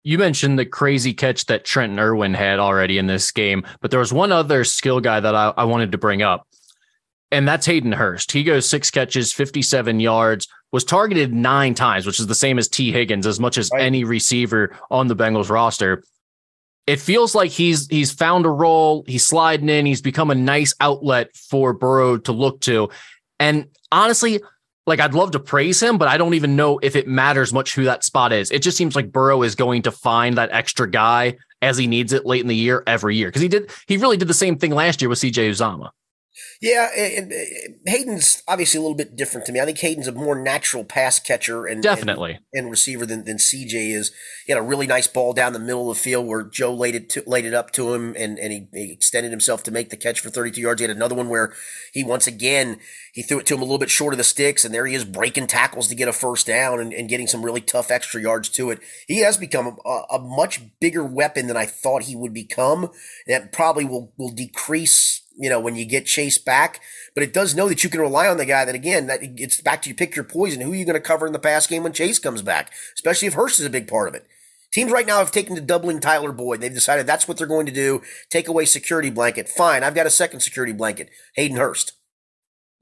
You 0.03 0.17
mentioned 0.17 0.57
the 0.57 0.65
crazy 0.65 1.13
catch 1.13 1.45
that 1.45 1.63
Trenton 1.63 1.99
Irwin 1.99 2.33
had 2.33 2.59
already 2.59 2.97
in 2.97 3.07
this 3.07 3.31
game, 3.31 3.63
but 3.81 3.91
there 3.91 3.99
was 3.99 4.11
one 4.11 4.31
other 4.31 4.63
skill 4.63 4.99
guy 4.99 5.19
that 5.19 5.35
I, 5.35 5.53
I 5.55 5.65
wanted 5.65 5.91
to 5.91 5.97
bring 5.97 6.21
up, 6.21 6.47
and 7.31 7.47
that's 7.47 7.65
Hayden 7.67 7.91
Hurst. 7.91 8.31
He 8.31 8.43
goes 8.43 8.67
six 8.67 8.89
catches, 8.89 9.31
57 9.31 9.99
yards, 9.99 10.47
was 10.71 10.83
targeted 10.83 11.33
nine 11.33 11.73
times, 11.73 12.05
which 12.05 12.19
is 12.19 12.27
the 12.27 12.35
same 12.35 12.57
as 12.57 12.67
Tee 12.67 12.91
Higgins, 12.91 13.27
as 13.27 13.39
much 13.39 13.57
as 13.57 13.69
right. 13.73 13.83
any 13.83 14.03
receiver 14.03 14.75
on 14.89 15.07
the 15.07 15.15
Bengals 15.15 15.49
roster. 15.49 16.03
It 16.87 16.99
feels 16.99 17.35
like 17.35 17.51
he's 17.51 17.87
he's 17.87 18.11
found 18.11 18.45
a 18.45 18.49
role, 18.49 19.03
he's 19.07 19.25
sliding 19.25 19.69
in, 19.69 19.85
he's 19.85 20.01
become 20.01 20.31
a 20.31 20.35
nice 20.35 20.73
outlet 20.79 21.35
for 21.35 21.73
Burrow 21.73 22.17
to 22.17 22.31
look 22.31 22.59
to. 22.61 22.89
And 23.39 23.67
honestly, 23.91 24.41
like 24.87 24.99
I'd 24.99 25.13
love 25.13 25.31
to 25.31 25.39
praise 25.39 25.81
him, 25.81 25.97
but 25.97 26.07
I 26.07 26.17
don't 26.17 26.33
even 26.33 26.55
know 26.55 26.79
if 26.81 26.95
it 26.95 27.07
matters 27.07 27.53
much 27.53 27.75
who 27.75 27.83
that 27.85 28.03
spot 28.03 28.33
is. 28.33 28.51
It 28.51 28.61
just 28.61 28.77
seems 28.77 28.95
like 28.95 29.11
Burrow 29.11 29.43
is 29.43 29.55
going 29.55 29.83
to 29.83 29.91
find 29.91 30.37
that 30.37 30.51
extra 30.51 30.89
guy 30.89 31.37
as 31.61 31.77
he 31.77 31.87
needs 31.87 32.13
it 32.13 32.25
late 32.25 32.41
in 32.41 32.47
the 32.47 32.55
year 32.55 32.83
every 32.87 33.15
year 33.15 33.27
because 33.27 33.41
he 33.41 33.47
did 33.47 33.69
he 33.85 33.97
really 33.97 34.17
did 34.17 34.27
the 34.27 34.33
same 34.33 34.57
thing 34.57 34.71
last 34.71 35.01
year 35.01 35.09
with 35.09 35.19
CJ 35.19 35.51
Uzomah. 35.51 35.91
Yeah, 36.61 36.89
and, 36.95 37.31
and 37.31 37.33
uh, 37.33 37.91
Hayden's 37.91 38.43
obviously 38.47 38.77
a 38.77 38.81
little 38.81 38.95
bit 38.95 39.15
different 39.15 39.45
to 39.47 39.51
me. 39.51 39.59
I 39.59 39.65
think 39.65 39.79
Hayden's 39.79 40.07
a 40.07 40.11
more 40.11 40.35
natural 40.35 40.83
pass 40.83 41.19
catcher 41.19 41.65
and 41.65 41.83
definitely 41.83 42.39
and, 42.53 42.63
and 42.63 42.71
receiver 42.71 43.05
than, 43.05 43.25
than 43.25 43.37
CJ 43.37 43.95
is. 43.95 44.11
He 44.45 44.53
had 44.53 44.59
a 44.59 44.65
really 44.65 44.87
nice 44.87 45.07
ball 45.07 45.33
down 45.33 45.53
the 45.53 45.59
middle 45.59 45.89
of 45.89 45.97
the 45.97 46.03
field 46.03 46.27
where 46.27 46.43
Joe 46.43 46.73
laid 46.73 46.95
it 46.95 47.09
to, 47.11 47.23
laid 47.27 47.45
it 47.45 47.53
up 47.53 47.71
to 47.71 47.93
him 47.93 48.15
and, 48.17 48.39
and 48.39 48.51
he, 48.53 48.67
he 48.73 48.91
extended 48.91 49.31
himself 49.31 49.63
to 49.63 49.71
make 49.71 49.89
the 49.89 49.97
catch 49.97 50.19
for 50.19 50.29
32 50.29 50.61
yards. 50.61 50.81
He 50.81 50.87
had 50.87 50.95
another 50.95 51.15
one 51.15 51.29
where 51.29 51.53
he 51.93 52.03
once 52.03 52.27
again 52.27 52.79
he 53.13 53.23
threw 53.23 53.39
it 53.39 53.45
to 53.47 53.55
him 53.55 53.59
a 53.59 53.65
little 53.65 53.77
bit 53.77 53.89
short 53.89 54.13
of 54.13 54.17
the 54.17 54.23
sticks, 54.23 54.63
and 54.63 54.73
there 54.73 54.85
he 54.85 54.95
is 54.95 55.03
breaking 55.03 55.47
tackles 55.47 55.89
to 55.89 55.95
get 55.95 56.07
a 56.07 56.13
first 56.13 56.47
down 56.47 56.79
and, 56.79 56.93
and 56.93 57.09
getting 57.09 57.27
some 57.27 57.43
really 57.43 57.59
tough 57.59 57.91
extra 57.91 58.21
yards 58.21 58.47
to 58.49 58.71
it. 58.71 58.79
He 59.07 59.19
has 59.19 59.37
become 59.37 59.77
a, 59.85 60.01
a 60.11 60.19
much 60.19 60.61
bigger 60.79 61.03
weapon 61.03 61.47
than 61.47 61.57
I 61.57 61.65
thought 61.65 62.03
he 62.03 62.15
would 62.15 62.33
become. 62.33 62.89
That 63.27 63.51
probably 63.51 63.83
will 63.83 64.13
will 64.17 64.31
decrease 64.31 65.23
you 65.41 65.49
know, 65.49 65.59
when 65.59 65.75
you 65.75 65.85
get 65.85 66.05
chased 66.05 66.45
back. 66.45 66.79
But 67.13 67.23
it 67.23 67.33
does 67.33 67.55
know 67.55 67.67
that 67.67 67.83
you 67.83 67.89
can 67.89 67.99
rely 67.99 68.27
on 68.27 68.37
the 68.37 68.45
guy 68.45 68.63
that 68.63 68.75
again, 68.75 69.07
that 69.07 69.19
it's 69.21 69.59
back 69.59 69.81
to 69.81 69.89
you 69.89 69.95
pick 69.95 70.15
your 70.15 70.23
poison. 70.23 70.61
Who 70.61 70.71
are 70.71 70.75
you 70.75 70.85
going 70.85 70.93
to 70.93 71.01
cover 71.01 71.27
in 71.27 71.33
the 71.33 71.39
pass 71.39 71.67
game 71.67 71.83
when 71.83 71.93
Chase 71.93 72.19
comes 72.19 72.41
back? 72.41 72.71
Especially 72.93 73.27
if 73.27 73.33
Hurst 73.33 73.59
is 73.59 73.65
a 73.65 73.69
big 73.69 73.87
part 73.87 74.07
of 74.07 74.15
it. 74.15 74.27
Teams 74.71 74.91
right 74.91 75.05
now 75.05 75.17
have 75.17 75.31
taken 75.31 75.55
to 75.55 75.61
doubling 75.61 75.99
Tyler 75.99 76.31
Boyd. 76.31 76.61
They've 76.61 76.73
decided 76.73 77.05
that's 77.05 77.27
what 77.27 77.37
they're 77.37 77.47
going 77.47 77.65
to 77.65 77.73
do. 77.73 78.01
Take 78.29 78.47
away 78.47 78.63
security 78.63 79.09
blanket. 79.09 79.49
Fine. 79.49 79.83
I've 79.83 79.95
got 79.95 80.07
a 80.07 80.11
second 80.11 80.39
security 80.39 80.71
blanket. 80.71 81.09
Hayden 81.35 81.57
Hurst. 81.57 81.93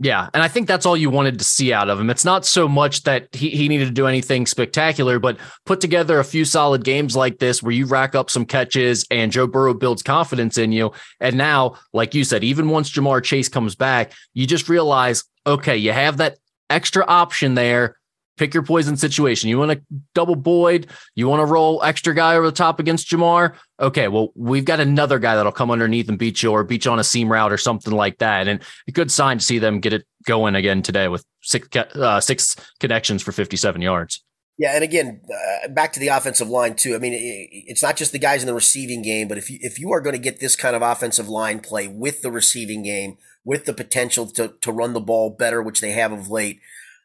Yeah, 0.02 0.30
and 0.34 0.42
I 0.42 0.48
think 0.48 0.68
that's 0.68 0.86
all 0.86 0.96
you 0.96 1.10
wanted 1.10 1.40
to 1.40 1.44
see 1.44 1.74
out 1.74 1.90
of 1.90 2.00
him. 2.00 2.10
It's 2.10 2.24
not 2.24 2.46
so 2.46 2.70
much 2.70 3.04
that 3.04 3.28
he, 3.34 3.50
he 3.50 3.68
needed 3.68 3.86
to 3.86 3.92
do 3.92 4.08
anything 4.08 4.46
spectacular, 4.46 5.20
but 5.20 5.38
put 5.66 5.82
together 5.82 6.20
a 6.20 6.24
few 6.24 6.46
solid 6.46 6.86
games 6.86 7.18
like 7.18 7.40
this 7.40 7.62
where 7.62 7.74
you 7.74 7.86
rack 7.86 8.16
up 8.16 8.30
some 8.30 8.46
catches 8.46 9.06
and 9.12 9.30
Joe 9.30 9.46
Burrow 9.46 9.74
builds 9.74 10.02
confidence 10.02 10.58
in 10.58 10.72
you. 10.72 10.94
And 11.20 11.38
now, 11.38 11.76
like 11.92 12.16
you 12.16 12.24
said, 12.24 12.46
even 12.46 12.70
once 12.70 12.90
Ja'Marr 12.90 13.22
Chase 13.22 13.50
comes 13.50 13.76
back, 13.76 14.14
you 14.34 14.48
just 14.48 14.70
realize, 14.70 15.26
okay, 15.46 15.76
you 15.76 15.92
have 15.92 16.16
that 16.18 16.38
extra 16.70 17.04
option 17.06 17.56
there 17.56 17.99
pick 18.40 18.54
your 18.54 18.64
poison 18.64 18.96
situation. 18.98 19.50
You 19.50 19.60
want 19.60 19.72
to 19.72 19.82
double 20.16 20.36
Boyd, 20.36 20.88
you 21.14 21.28
want 21.28 21.42
to 21.42 21.46
roll 21.46 21.84
extra 21.84 22.16
guy 22.16 22.36
over 22.36 22.46
the 22.46 22.52
top 22.54 22.80
against 22.80 23.08
Ja'Marr? 23.10 23.54
Okay, 23.80 24.08
well, 24.08 24.30
we've 24.34 24.66
got 24.66 24.80
another 24.80 25.20
guy 25.20 25.36
that'll 25.36 25.52
come 25.52 25.70
underneath 25.70 26.10
and 26.10 26.18
beat 26.18 26.42
you 26.42 26.52
or 26.52 26.64
beat 26.64 26.86
you 26.86 26.92
on 26.92 27.00
a 27.00 27.04
seam 27.04 27.32
route 27.32 27.52
or 27.52 27.58
something 27.58 27.94
like 27.94 28.18
that. 28.20 28.48
And 28.48 28.62
a 28.88 28.92
good 28.92 29.12
sign 29.12 29.38
to 29.38 29.44
see 29.44 29.60
them 29.60 29.82
get 29.82 29.94
it 29.94 30.08
going 30.26 30.56
again 30.56 30.82
today 30.82 31.10
with 31.10 31.26
six 31.42 31.68
uh, 31.76 32.22
six 32.22 32.56
connections 32.80 33.22
for 33.22 33.32
57 33.34 33.82
yards. 33.82 34.24
Yeah, 34.58 34.74
and 34.74 34.84
again, 34.84 35.22
uh, 35.34 35.70
back 35.70 35.94
to 35.94 36.02
the 36.02 36.10
offensive 36.10 36.50
line 36.50 36.76
too. 36.76 36.96
I 36.96 36.98
mean, 36.98 37.14
it, 37.14 37.50
it's 37.52 37.84
not 37.84 37.96
just 37.96 38.12
the 38.12 38.20
guys 38.20 38.42
in 38.42 38.48
the 38.48 38.54
receiving 38.54 39.02
game, 39.02 39.28
but 39.28 39.38
if 39.38 39.50
you 39.50 39.58
if 39.62 39.80
you 39.80 39.92
are 39.92 40.02
going 40.02 40.16
to 40.16 40.22
get 40.22 40.40
this 40.40 40.56
kind 40.56 40.76
of 40.76 40.82
offensive 40.82 41.30
line 41.30 41.60
play 41.60 41.88
with 41.88 42.22
the 42.22 42.32
receiving 42.32 42.84
game, 42.84 43.18
with 43.46 43.66
the 43.66 43.74
potential 43.74 44.28
to 44.28 44.54
to 44.60 44.72
run 44.72 44.94
the 44.94 45.00
ball 45.00 45.30
better, 45.30 45.62
which 45.62 45.80
they 45.80 45.92
have 45.92 46.12
of 46.12 46.30
late, 46.30 46.60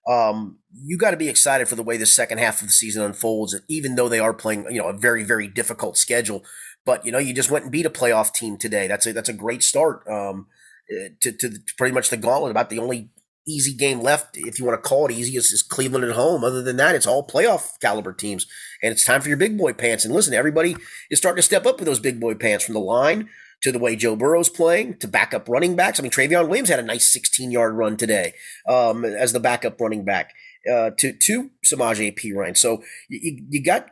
um, 0.07 0.59
you 0.73 0.99
got 0.99 1.13
to 1.13 1.17
be 1.17 1.29
excited 1.29 1.69
for 1.69 1.77
the 1.77 1.83
way 1.83 1.97
the 1.97 2.07
second 2.07 2.39
half 2.39 2.61
of 2.61 2.67
the 2.67 2.73
season 2.73 3.03
unfolds, 3.03 3.59
even 3.69 3.95
though 3.95 4.09
they 4.09 4.19
are 4.19 4.35
playing, 4.35 4.67
you 4.71 4.81
know, 4.81 4.89
a 4.89 4.93
very, 4.93 5.25
very 5.25 5.49
difficult 5.49 5.97
schedule. 5.97 6.45
But, 6.85 7.07
you 7.07 7.13
know, 7.13 7.19
you 7.19 7.33
just 7.33 7.51
went 7.51 7.65
and 7.65 7.73
beat 7.73 7.87
a 7.87 7.91
playoff 7.91 8.33
team 8.35 8.59
today. 8.59 8.87
That's 8.87 9.07
a, 9.07 9.13
that's 9.13 9.29
a 9.31 9.35
great 9.35 9.63
start, 9.63 10.07
um, 10.07 10.47
eh, 10.91 11.09
to, 11.21 11.33
to, 11.33 11.51
to 11.51 11.75
pretty 11.79 11.95
much 11.95 12.11
the 12.11 12.19
gauntlet. 12.19 12.51
About 12.51 12.69
the 12.69 12.79
only 12.79 13.09
easy 13.47 13.73
game 13.73 14.01
left, 14.01 14.37
if 14.37 14.59
you 14.59 14.67
want 14.67 14.83
to 14.83 14.89
call 14.89 15.07
it 15.07 15.13
easy, 15.13 15.39
is, 15.39 15.51
is 15.53 15.63
Cleveland 15.63 16.05
at 16.05 16.17
home. 16.17 16.45
Other 16.45 16.63
than 16.63 16.77
that, 16.77 16.95
it's 16.95 17.07
all 17.07 17.27
playoff 17.27 17.81
caliber 17.81 18.13
teams. 18.13 18.47
And 18.83 18.93
it's 18.93 19.05
time 19.05 19.23
for 19.23 19.29
your 19.29 19.39
big 19.39 19.57
boy 19.57 19.73
pants. 19.73 20.05
And 20.05 20.13
listen, 20.13 20.35
everybody 20.35 20.77
is 21.11 21.19
starting 21.19 21.39
to 21.39 21.43
step 21.43 21.65
up 21.65 21.79
with 21.79 21.87
those 21.87 22.01
big 22.01 22.21
boy 22.21 22.35
pants 22.35 22.65
from 22.65 22.75
the 22.75 22.81
line 22.81 23.31
to 23.65 23.73
the 23.73 23.79
way 23.79 23.97
Joe 23.97 24.15
Burrow's 24.15 24.51
playing, 24.51 24.99
to 24.99 25.09
backup 25.09 25.49
running 25.49 25.75
backs. 25.75 25.99
I 25.99 26.03
mean, 26.03 26.13
Trayveon 26.13 26.49
Williams 26.49 26.69
had 26.69 26.79
a 26.79 26.83
nice 26.83 27.11
16 27.11 27.51
yard 27.51 27.75
run 27.75 27.97
today 27.97 28.35
um, 28.69 29.07
as 29.07 29.33
the 29.33 29.41
backup 29.41 29.81
running 29.81 30.05
back 30.05 30.35
uh, 30.71 30.91
to 30.99 31.13
to 31.13 31.51
Samaje 31.65 32.15
Perine. 32.15 32.57
So 32.57 32.83
you, 33.09 33.43
you 33.49 33.63
got 33.63 33.89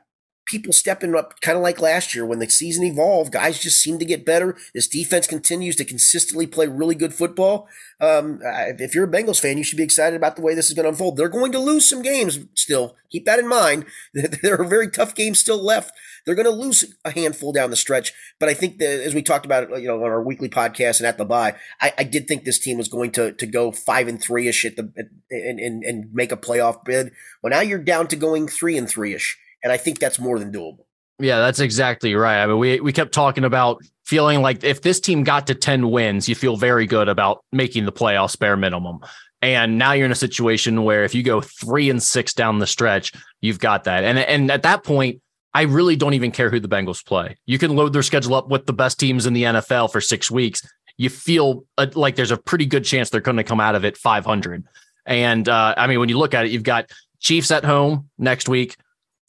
people 0.46 0.72
stepping 0.72 1.14
up 1.14 1.40
kind 1.40 1.56
of 1.56 1.62
like 1.62 1.80
last 1.80 2.14
year 2.14 2.26
when 2.26 2.38
the 2.38 2.50
season 2.50 2.84
evolved. 2.84 3.32
Guys 3.32 3.58
just 3.58 3.80
seem 3.80 3.98
to 3.98 4.04
get 4.04 4.26
better. 4.26 4.56
This 4.74 4.88
defense 4.88 5.26
continues 5.26 5.76
to 5.76 5.84
consistently 5.84 6.46
play 6.46 6.66
really 6.66 6.94
good 6.94 7.14
football. 7.14 7.68
Um, 8.00 8.40
if 8.42 8.94
you're 8.94 9.04
a 9.04 9.10
Bengals 9.10 9.40
fan, 9.40 9.58
you 9.58 9.64
should 9.64 9.76
be 9.76 9.84
excited 9.84 10.16
about 10.16 10.36
the 10.36 10.42
way 10.42 10.54
this 10.54 10.68
is 10.68 10.74
going 10.74 10.84
to 10.84 10.90
unfold. 10.90 11.16
They're 11.16 11.28
going 11.28 11.52
to 11.52 11.58
lose 11.58 11.88
some 11.88 12.02
games 12.02 12.40
still. 12.54 12.96
Keep 13.10 13.26
that 13.26 13.38
in 13.38 13.48
mind. 13.48 13.86
there 14.14 14.60
are 14.60 14.64
very 14.64 14.90
tough 14.90 15.14
games 15.14 15.38
still 15.38 15.62
left. 15.62 15.92
They're 16.24 16.34
going 16.34 16.46
to 16.46 16.50
lose 16.50 16.94
a 17.04 17.10
handful 17.10 17.52
down 17.52 17.70
the 17.70 17.76
stretch. 17.76 18.12
But 18.38 18.48
I 18.48 18.54
think 18.54 18.78
that 18.78 19.04
as 19.04 19.14
we 19.14 19.22
talked 19.22 19.44
about, 19.44 19.70
you 19.80 19.88
know, 19.88 19.96
on 19.96 20.10
our 20.10 20.22
weekly 20.22 20.48
podcast 20.48 20.98
and 20.98 21.06
at 21.06 21.18
the 21.18 21.24
bye, 21.24 21.56
I, 21.80 21.92
I 21.98 22.04
did 22.04 22.28
think 22.28 22.44
this 22.44 22.58
team 22.58 22.78
was 22.78 22.88
going 22.88 23.10
to 23.12 23.32
to 23.32 23.46
go 23.46 23.72
five 23.72 24.08
and 24.08 24.20
three 24.20 24.48
ish 24.48 24.64
at 24.64 24.76
the 24.76 24.92
and, 25.30 25.58
and 25.58 25.82
and 25.82 26.14
make 26.14 26.32
a 26.32 26.36
playoff 26.36 26.84
bid. 26.84 27.12
Well, 27.42 27.50
now 27.50 27.60
you're 27.60 27.78
down 27.78 28.06
to 28.08 28.16
going 28.16 28.48
three 28.48 28.76
and 28.76 28.88
three 28.88 29.14
ish 29.14 29.38
and 29.62 29.72
I 29.72 29.76
think 29.76 29.98
that's 29.98 30.18
more 30.18 30.38
than 30.38 30.52
doable. 30.52 30.84
Yeah, 31.18 31.38
that's 31.38 31.60
exactly 31.60 32.14
right. 32.14 32.42
I 32.42 32.46
mean, 32.46 32.58
we 32.58 32.80
we 32.80 32.92
kept 32.92 33.12
talking 33.12 33.44
about 33.44 33.82
feeling 34.04 34.42
like 34.42 34.64
if 34.64 34.82
this 34.82 35.00
team 35.00 35.24
got 35.24 35.46
to 35.46 35.54
10 35.54 35.90
wins, 35.90 36.28
you 36.28 36.34
feel 36.34 36.56
very 36.56 36.86
good 36.86 37.08
about 37.08 37.44
making 37.52 37.84
the 37.84 37.92
playoffs 37.92 38.38
bare 38.38 38.56
minimum. 38.56 39.00
And 39.40 39.78
now 39.78 39.92
you're 39.92 40.06
in 40.06 40.12
a 40.12 40.16
situation 40.16 40.84
where 40.84 41.04
if 41.04 41.14
you 41.14 41.22
go 41.22 41.40
three 41.40 41.90
and 41.90 42.02
six 42.02 42.32
down 42.32 42.58
the 42.58 42.66
stretch, 42.66 43.12
you've 43.40 43.58
got 43.58 43.84
that. 43.84 44.04
And 44.04 44.18
and 44.18 44.50
at 44.50 44.62
that 44.62 44.84
point, 44.84 45.20
I 45.54 45.62
really 45.62 45.96
don't 45.96 46.14
even 46.14 46.30
care 46.30 46.50
who 46.50 46.60
the 46.60 46.68
Bengals 46.68 47.04
play. 47.04 47.36
You 47.46 47.58
can 47.58 47.76
load 47.76 47.92
their 47.92 48.02
schedule 48.02 48.34
up 48.34 48.48
with 48.48 48.66
the 48.66 48.72
best 48.72 48.98
teams 48.98 49.26
in 49.26 49.32
the 49.32 49.42
NFL 49.42 49.92
for 49.92 50.00
six 50.00 50.30
weeks. 50.30 50.66
You 50.96 51.10
feel 51.10 51.64
uh, 51.76 51.88
like 51.94 52.16
there's 52.16 52.30
a 52.30 52.36
pretty 52.36 52.66
good 52.66 52.84
chance 52.84 53.10
they're 53.10 53.20
going 53.20 53.36
to 53.36 53.44
come 53.44 53.60
out 53.60 53.74
of 53.74 53.84
it 53.84 53.96
500. 53.96 54.64
And 55.06 55.48
uh, 55.48 55.74
I 55.76 55.86
mean, 55.88 56.00
when 56.00 56.08
you 56.08 56.18
look 56.18 56.34
at 56.34 56.46
it, 56.46 56.52
you've 56.52 56.62
got 56.62 56.90
Chiefs 57.20 57.50
at 57.50 57.64
home 57.64 58.08
next 58.18 58.48
week, 58.48 58.76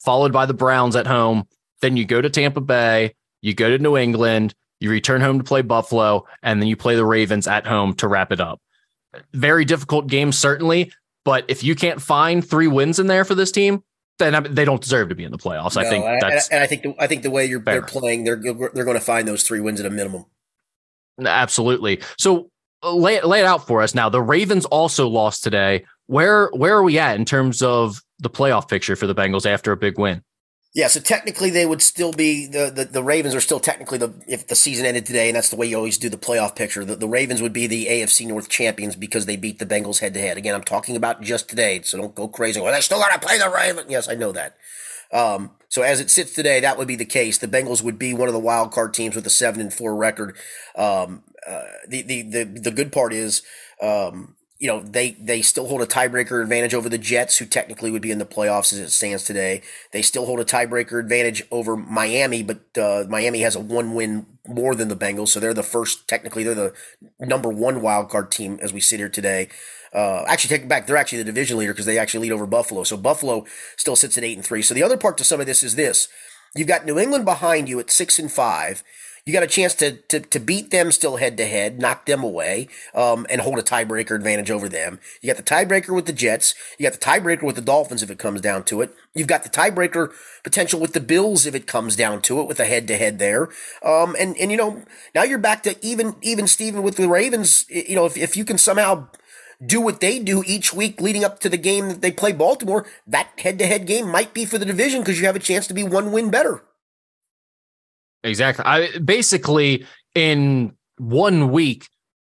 followed 0.04 0.32
by 0.32 0.46
the 0.46 0.54
Browns 0.54 0.96
at 0.96 1.06
home. 1.06 1.46
Then 1.80 1.96
you 1.96 2.04
go 2.04 2.20
to 2.20 2.30
Tampa 2.30 2.60
Bay, 2.60 3.14
you 3.42 3.54
go 3.54 3.70
to 3.70 3.78
New 3.78 3.96
England, 3.96 4.54
you 4.80 4.90
return 4.90 5.20
home 5.20 5.38
to 5.38 5.44
play 5.44 5.62
Buffalo, 5.62 6.26
and 6.42 6.60
then 6.60 6.68
you 6.68 6.76
play 6.76 6.96
the 6.96 7.04
Ravens 7.04 7.46
at 7.46 7.66
home 7.66 7.94
to 7.94 8.08
wrap 8.08 8.32
it 8.32 8.40
up. 8.40 8.60
Very 9.32 9.64
difficult 9.64 10.06
game, 10.06 10.32
certainly. 10.32 10.92
But 11.24 11.44
if 11.48 11.64
you 11.64 11.74
can't 11.74 12.02
find 12.02 12.46
three 12.46 12.66
wins 12.66 12.98
in 12.98 13.06
there 13.06 13.24
for 13.24 13.34
this 13.34 13.50
team, 13.50 13.82
then 14.18 14.46
they 14.50 14.64
don't 14.64 14.80
deserve 14.80 15.08
to 15.08 15.14
be 15.14 15.24
in 15.24 15.32
the 15.32 15.38
playoffs. 15.38 15.76
No, 15.76 15.82
I 15.82 15.88
think 15.88 16.04
that's 16.20 16.48
and 16.48 16.62
I 16.62 16.66
think 16.66 16.82
the, 16.82 16.94
I 16.98 17.06
think 17.06 17.22
the 17.22 17.30
way 17.30 17.46
you're 17.46 17.60
they're 17.60 17.82
playing, 17.82 18.24
they're 18.24 18.36
they're 18.36 18.84
going 18.84 18.98
to 18.98 19.04
find 19.04 19.26
those 19.26 19.42
three 19.42 19.60
wins 19.60 19.80
at 19.80 19.86
a 19.86 19.90
minimum. 19.90 20.26
Absolutely. 21.24 22.02
So 22.18 22.50
uh, 22.82 22.94
lay 22.94 23.20
lay 23.22 23.40
it 23.40 23.46
out 23.46 23.66
for 23.66 23.82
us 23.82 23.94
now. 23.94 24.08
The 24.08 24.22
Ravens 24.22 24.66
also 24.66 25.08
lost 25.08 25.42
today. 25.42 25.84
Where 26.06 26.50
where 26.52 26.76
are 26.76 26.82
we 26.82 26.98
at 26.98 27.16
in 27.16 27.24
terms 27.24 27.62
of 27.62 28.02
the 28.18 28.30
playoff 28.30 28.68
picture 28.68 28.96
for 28.96 29.06
the 29.06 29.14
Bengals 29.14 29.46
after 29.46 29.72
a 29.72 29.76
big 29.76 29.98
win. 29.98 30.22
Yeah, 30.74 30.88
so 30.88 30.98
technically 30.98 31.50
they 31.50 31.66
would 31.66 31.80
still 31.80 32.12
be 32.12 32.46
the, 32.46 32.68
the, 32.74 32.84
the 32.84 33.02
Ravens 33.02 33.32
are 33.32 33.40
still 33.40 33.60
technically 33.60 33.96
the 33.96 34.12
if 34.26 34.48
the 34.48 34.56
season 34.56 34.84
ended 34.84 35.06
today, 35.06 35.28
and 35.28 35.36
that's 35.36 35.48
the 35.48 35.54
way 35.54 35.66
you 35.66 35.76
always 35.76 35.98
do 35.98 36.08
the 36.08 36.16
playoff 36.16 36.56
picture. 36.56 36.84
The, 36.84 36.96
the 36.96 37.06
Ravens 37.06 37.40
would 37.40 37.52
be 37.52 37.68
the 37.68 37.86
AFC 37.86 38.26
North 38.26 38.48
champions 38.48 38.96
because 38.96 39.26
they 39.26 39.36
beat 39.36 39.60
the 39.60 39.66
Bengals 39.66 40.00
head 40.00 40.14
to 40.14 40.20
head. 40.20 40.36
Again, 40.36 40.52
I'm 40.52 40.64
talking 40.64 40.96
about 40.96 41.22
just 41.22 41.48
today, 41.48 41.80
so 41.82 41.98
don't 41.98 42.14
go 42.14 42.26
crazy. 42.26 42.60
Well, 42.60 42.72
they 42.72 42.80
still 42.80 42.98
got 42.98 43.12
to 43.12 43.24
play 43.24 43.38
the 43.38 43.48
Ravens. 43.48 43.86
Yes, 43.88 44.08
I 44.08 44.14
know 44.14 44.32
that. 44.32 44.56
Um, 45.12 45.52
so 45.68 45.82
as 45.82 46.00
it 46.00 46.10
sits 46.10 46.32
today, 46.34 46.58
that 46.58 46.76
would 46.76 46.88
be 46.88 46.96
the 46.96 47.04
case. 47.04 47.38
The 47.38 47.46
Bengals 47.46 47.82
would 47.82 47.98
be 47.98 48.12
one 48.12 48.26
of 48.26 48.34
the 48.34 48.40
wild 48.40 48.72
card 48.72 48.94
teams 48.94 49.14
with 49.14 49.26
a 49.28 49.30
seven 49.30 49.60
and 49.60 49.72
four 49.72 49.94
record. 49.94 50.36
Um, 50.76 51.22
uh, 51.46 51.62
the, 51.86 52.02
the 52.02 52.22
the 52.22 52.44
the 52.44 52.70
good 52.72 52.90
part 52.90 53.12
is 53.12 53.42
um, 53.80 54.34
you 54.58 54.68
know 54.68 54.80
they 54.80 55.12
they 55.12 55.42
still 55.42 55.66
hold 55.66 55.82
a 55.82 55.86
tiebreaker 55.86 56.40
advantage 56.40 56.74
over 56.74 56.88
the 56.88 56.98
Jets, 56.98 57.38
who 57.38 57.46
technically 57.46 57.90
would 57.90 58.02
be 58.02 58.10
in 58.10 58.18
the 58.18 58.24
playoffs 58.24 58.72
as 58.72 58.78
it 58.78 58.90
stands 58.90 59.24
today. 59.24 59.62
They 59.92 60.02
still 60.02 60.26
hold 60.26 60.40
a 60.40 60.44
tiebreaker 60.44 61.00
advantage 61.00 61.42
over 61.50 61.76
Miami, 61.76 62.42
but 62.42 62.60
uh, 62.78 63.04
Miami 63.08 63.40
has 63.40 63.56
a 63.56 63.60
one 63.60 63.94
win 63.94 64.26
more 64.46 64.74
than 64.74 64.88
the 64.88 64.96
Bengals, 64.96 65.28
so 65.28 65.40
they're 65.40 65.54
the 65.54 65.62
first. 65.62 66.06
Technically, 66.06 66.44
they're 66.44 66.54
the 66.54 66.72
number 67.18 67.48
one 67.48 67.82
wild 67.82 68.10
card 68.10 68.30
team 68.30 68.58
as 68.62 68.72
we 68.72 68.80
sit 68.80 69.00
here 69.00 69.08
today. 69.08 69.48
Uh, 69.92 70.24
actually, 70.28 70.56
take 70.56 70.62
it 70.62 70.68
back. 70.68 70.86
They're 70.86 70.96
actually 70.96 71.18
the 71.18 71.24
division 71.24 71.58
leader 71.58 71.72
because 71.72 71.86
they 71.86 71.98
actually 71.98 72.28
lead 72.28 72.32
over 72.32 72.46
Buffalo. 72.46 72.84
So 72.84 72.96
Buffalo 72.96 73.46
still 73.76 73.96
sits 73.96 74.16
at 74.18 74.24
eight 74.24 74.36
and 74.36 74.46
three. 74.46 74.62
So 74.62 74.74
the 74.74 74.82
other 74.82 74.96
part 74.96 75.18
to 75.18 75.24
some 75.24 75.40
of 75.40 75.46
this 75.46 75.64
is 75.64 75.74
this: 75.74 76.08
you've 76.54 76.68
got 76.68 76.86
New 76.86 76.98
England 76.98 77.24
behind 77.24 77.68
you 77.68 77.80
at 77.80 77.90
six 77.90 78.20
and 78.20 78.30
five. 78.30 78.84
You 79.26 79.32
got 79.32 79.42
a 79.42 79.46
chance 79.46 79.74
to 79.76 79.92
to, 79.92 80.20
to 80.20 80.38
beat 80.38 80.70
them 80.70 80.92
still 80.92 81.16
head 81.16 81.38
to 81.38 81.46
head, 81.46 81.78
knock 81.78 82.04
them 82.04 82.22
away, 82.22 82.68
um, 82.94 83.26
and 83.30 83.40
hold 83.40 83.58
a 83.58 83.62
tiebreaker 83.62 84.14
advantage 84.14 84.50
over 84.50 84.68
them. 84.68 85.00
You 85.22 85.32
got 85.32 85.38
the 85.38 85.42
tiebreaker 85.42 85.94
with 85.94 86.04
the 86.04 86.12
Jets. 86.12 86.54
You 86.78 86.82
got 86.82 86.92
the 86.92 86.98
tiebreaker 86.98 87.42
with 87.42 87.56
the 87.56 87.62
Dolphins 87.62 88.02
if 88.02 88.10
it 88.10 88.18
comes 88.18 88.42
down 88.42 88.64
to 88.64 88.82
it. 88.82 88.94
You've 89.14 89.26
got 89.26 89.42
the 89.42 89.48
tiebreaker 89.48 90.12
potential 90.42 90.78
with 90.78 90.92
the 90.92 91.00
Bills 91.00 91.46
if 91.46 91.54
it 91.54 91.66
comes 91.66 91.96
down 91.96 92.20
to 92.22 92.38
it 92.40 92.46
with 92.46 92.60
a 92.60 92.66
head 92.66 92.86
to 92.88 92.98
head 92.98 93.18
there. 93.18 93.48
Um, 93.82 94.14
and 94.18 94.36
and 94.36 94.50
you 94.50 94.58
know 94.58 94.82
now 95.14 95.22
you're 95.22 95.38
back 95.38 95.62
to 95.62 95.82
even 95.82 96.16
even 96.20 96.46
Steven 96.46 96.82
with 96.82 96.96
the 96.96 97.08
Ravens. 97.08 97.64
You 97.70 97.94
know 97.94 98.04
if 98.04 98.18
if 98.18 98.36
you 98.36 98.44
can 98.44 98.58
somehow 98.58 99.08
do 99.64 99.80
what 99.80 100.00
they 100.00 100.18
do 100.18 100.44
each 100.46 100.74
week 100.74 101.00
leading 101.00 101.24
up 101.24 101.40
to 101.40 101.48
the 101.48 101.56
game 101.56 101.88
that 101.88 102.02
they 102.02 102.12
play 102.12 102.32
Baltimore, 102.32 102.84
that 103.06 103.30
head 103.38 103.58
to 103.60 103.66
head 103.66 103.86
game 103.86 104.06
might 104.06 104.34
be 104.34 104.44
for 104.44 104.58
the 104.58 104.66
division 104.66 105.00
because 105.00 105.18
you 105.18 105.24
have 105.24 105.36
a 105.36 105.38
chance 105.38 105.66
to 105.68 105.72
be 105.72 105.82
one 105.82 106.12
win 106.12 106.30
better. 106.30 106.62
Exactly. 108.24 108.64
I 108.64 108.98
basically 108.98 109.86
in 110.14 110.74
one 110.98 111.52
week, 111.52 111.88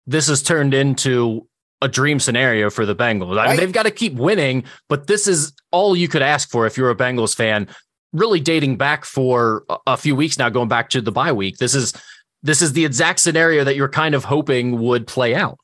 this 0.07 0.29
has 0.29 0.43
turned 0.43 0.75
into 0.75 1.47
a 1.83 1.89
dream 1.89 2.19
scenario 2.19 2.71
for 2.71 2.87
the 2.87 2.97
Bengals. 2.97 3.39
I 3.39 3.49
mean, 3.49 3.57
they've 3.57 3.73
got 3.73 3.85
to 3.85 3.91
keep 3.91 4.15
winning, 4.15 4.65
but 4.89 5.07
this 5.07 5.27
is 5.27 5.53
all 5.71 5.95
you 5.95 6.09
could 6.09 6.23
ask 6.23 6.51
for 6.51 6.67
if 6.67 6.77
you're 6.77 6.91
a 6.91 6.97
Bengals 6.97 7.35
fan. 7.35 7.69
Really 8.13 8.41
dating 8.41 8.77
back 8.77 9.05
for 9.05 9.65
a 9.87 9.97
few 9.97 10.17
weeks 10.17 10.39
now, 10.39 10.49
going 10.49 10.69
back 10.69 10.91
to 10.91 11.01
the 11.01 11.13
bye 11.13 11.33
week. 11.33 11.59
This 11.59 11.75
is 11.75 11.93
this 12.43 12.63
is 12.63 12.73
the 12.73 12.85
exact 12.85 13.21
scenario 13.21 13.65
that 13.65 13.77
you're 13.77 13.89
kind 13.89 14.15
of 14.15 14.25
hoping 14.25 14.81
would 14.81 15.07
play 15.07 15.35
out. 15.35 15.59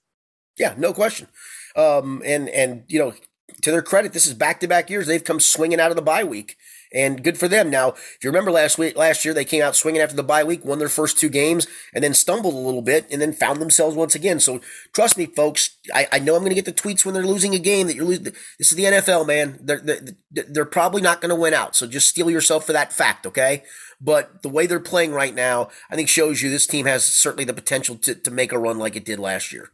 Yeah, 0.59 0.75
no 0.77 0.93
question. 0.93 1.29
Um, 1.77 2.23
and 2.27 2.49
and 2.51 2.85
you 2.89 2.99
know, 2.99 3.15
to 3.63 3.71
their 3.71 3.81
credit, 3.81 4.13
this 4.13 4.27
is 4.27 4.35
back 4.35 4.61
to 4.61 4.69
back 4.69 4.91
years 4.91 5.07
they've 5.07 5.25
come 5.25 5.41
swinging 5.41 5.81
out 5.81 5.91
of 5.91 5.97
the 5.97 6.03
bye 6.03 6.25
week 6.25 6.57
and 6.95 7.23
good 7.23 7.39
for 7.39 7.49
them. 7.49 7.71
Now, 7.71 7.91
if 7.91 8.19
you 8.23 8.31
remember 8.31 8.51
last 8.51 8.79
week, 8.79 8.97
last 8.97 9.25
year, 9.25 9.35
they 9.35 9.45
came 9.45 9.63
out 9.63 9.77
swinging 9.77 10.01
after 10.01 10.17
the 10.17 10.23
bye 10.23 10.45
week, 10.45 10.65
won 10.65 10.79
their 10.79 10.89
first 10.89 11.19
two 11.19 11.29
games, 11.29 11.67
and 11.95 12.03
then 12.03 12.15
stumbled 12.15 12.55
a 12.55 12.59
little 12.59 12.83
bit, 12.83 13.07
and 13.11 13.21
then 13.21 13.33
found 13.33 13.61
themselves 13.61 13.97
once 13.97 14.15
again. 14.15 14.41
So 14.41 14.61
trust 14.93 15.17
me, 15.17 15.27
folks. 15.27 15.77
I, 15.95 16.07
I 16.13 16.19
know 16.19 16.35
I'm 16.35 16.43
going 16.43 16.55
to 16.55 16.61
get 16.61 16.65
the 16.65 16.73
tweets 16.73 17.05
when 17.05 17.15
they're 17.15 17.27
losing 17.27 17.55
a 17.55 17.59
game 17.59 17.87
that 17.87 17.97
you're 17.97 18.05
losing. 18.05 18.25
This 18.25 18.73
is 18.73 18.77
the 18.77 18.85
NFL, 18.85 19.27
man. 19.27 19.59
They're 19.61 19.81
they're, 19.81 20.01
they're 20.31 20.65
probably 20.65 21.03
not 21.03 21.21
going 21.21 21.31
to 21.31 21.41
win 21.41 21.55
out. 21.55 21.77
So 21.77 21.87
just 21.87 22.09
steel 22.09 22.31
yourself 22.31 22.67
for 22.67 22.73
that 22.73 22.93
fact, 22.93 23.27
okay? 23.27 23.63
But 24.01 24.43
the 24.43 24.49
way 24.49 24.67
they're 24.67 24.81
playing 24.81 25.13
right 25.13 25.35
now, 25.35 25.69
I 25.89 25.95
think 25.95 26.09
shows 26.09 26.43
you 26.43 26.51
this 26.51 26.67
team 26.67 26.87
has 26.87 27.05
certainly 27.05 27.45
the 27.45 27.55
potential 27.55 27.97
to, 27.97 28.15
to 28.15 28.31
make 28.31 28.53
a 28.53 28.59
run 28.59 28.79
like 28.79 28.97
it 28.97 29.05
did 29.05 29.19
last 29.21 29.53
year. 29.53 29.71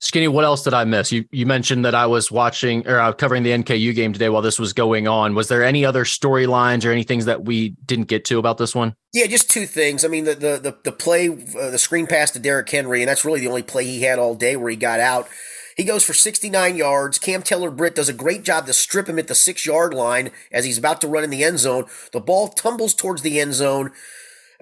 Skinny, 0.00 0.28
what 0.28 0.44
else 0.44 0.62
did 0.62 0.74
I 0.74 0.84
miss? 0.84 1.12
You 1.12 1.24
you 1.30 1.46
mentioned 1.46 1.84
that 1.84 1.94
I 1.94 2.06
was 2.06 2.30
watching 2.30 2.86
or 2.86 3.00
uh, 3.00 3.12
covering 3.12 3.42
the 3.42 3.50
NKU 3.50 3.94
game 3.94 4.12
today 4.12 4.28
while 4.28 4.42
this 4.42 4.58
was 4.58 4.72
going 4.72 5.08
on. 5.08 5.34
Was 5.34 5.48
there 5.48 5.64
any 5.64 5.84
other 5.84 6.04
storylines 6.04 6.84
or 6.84 6.90
any 6.90 7.04
things 7.04 7.24
that 7.24 7.44
we 7.44 7.70
didn't 7.86 8.08
get 8.08 8.24
to 8.26 8.38
about 8.38 8.58
this 8.58 8.74
one? 8.74 8.94
Yeah, 9.12 9.26
just 9.26 9.48
two 9.48 9.66
things. 9.66 10.04
I 10.04 10.08
mean, 10.08 10.24
the 10.24 10.34
the 10.34 10.58
the, 10.58 10.76
the 10.84 10.92
play, 10.92 11.28
uh, 11.30 11.70
the 11.70 11.78
screen 11.78 12.06
pass 12.06 12.30
to 12.32 12.38
Derrick 12.38 12.68
Henry, 12.68 13.00
and 13.00 13.08
that's 13.08 13.24
really 13.24 13.40
the 13.40 13.48
only 13.48 13.62
play 13.62 13.84
he 13.84 14.02
had 14.02 14.18
all 14.18 14.34
day 14.34 14.56
where 14.56 14.70
he 14.70 14.76
got 14.76 15.00
out. 15.00 15.28
He 15.76 15.84
goes 15.84 16.04
for 16.04 16.14
69 16.14 16.76
yards. 16.76 17.18
Cam 17.18 17.42
Taylor 17.42 17.70
Britt 17.70 17.96
does 17.96 18.08
a 18.08 18.12
great 18.12 18.44
job 18.44 18.66
to 18.66 18.72
strip 18.72 19.08
him 19.08 19.18
at 19.18 19.26
the 19.26 19.34
six 19.34 19.66
yard 19.66 19.92
line 19.92 20.30
as 20.52 20.64
he's 20.64 20.78
about 20.78 21.00
to 21.00 21.08
run 21.08 21.24
in 21.24 21.30
the 21.30 21.44
end 21.44 21.58
zone. 21.58 21.86
The 22.12 22.20
ball 22.20 22.48
tumbles 22.48 22.94
towards 22.94 23.22
the 23.22 23.40
end 23.40 23.54
zone. 23.54 23.90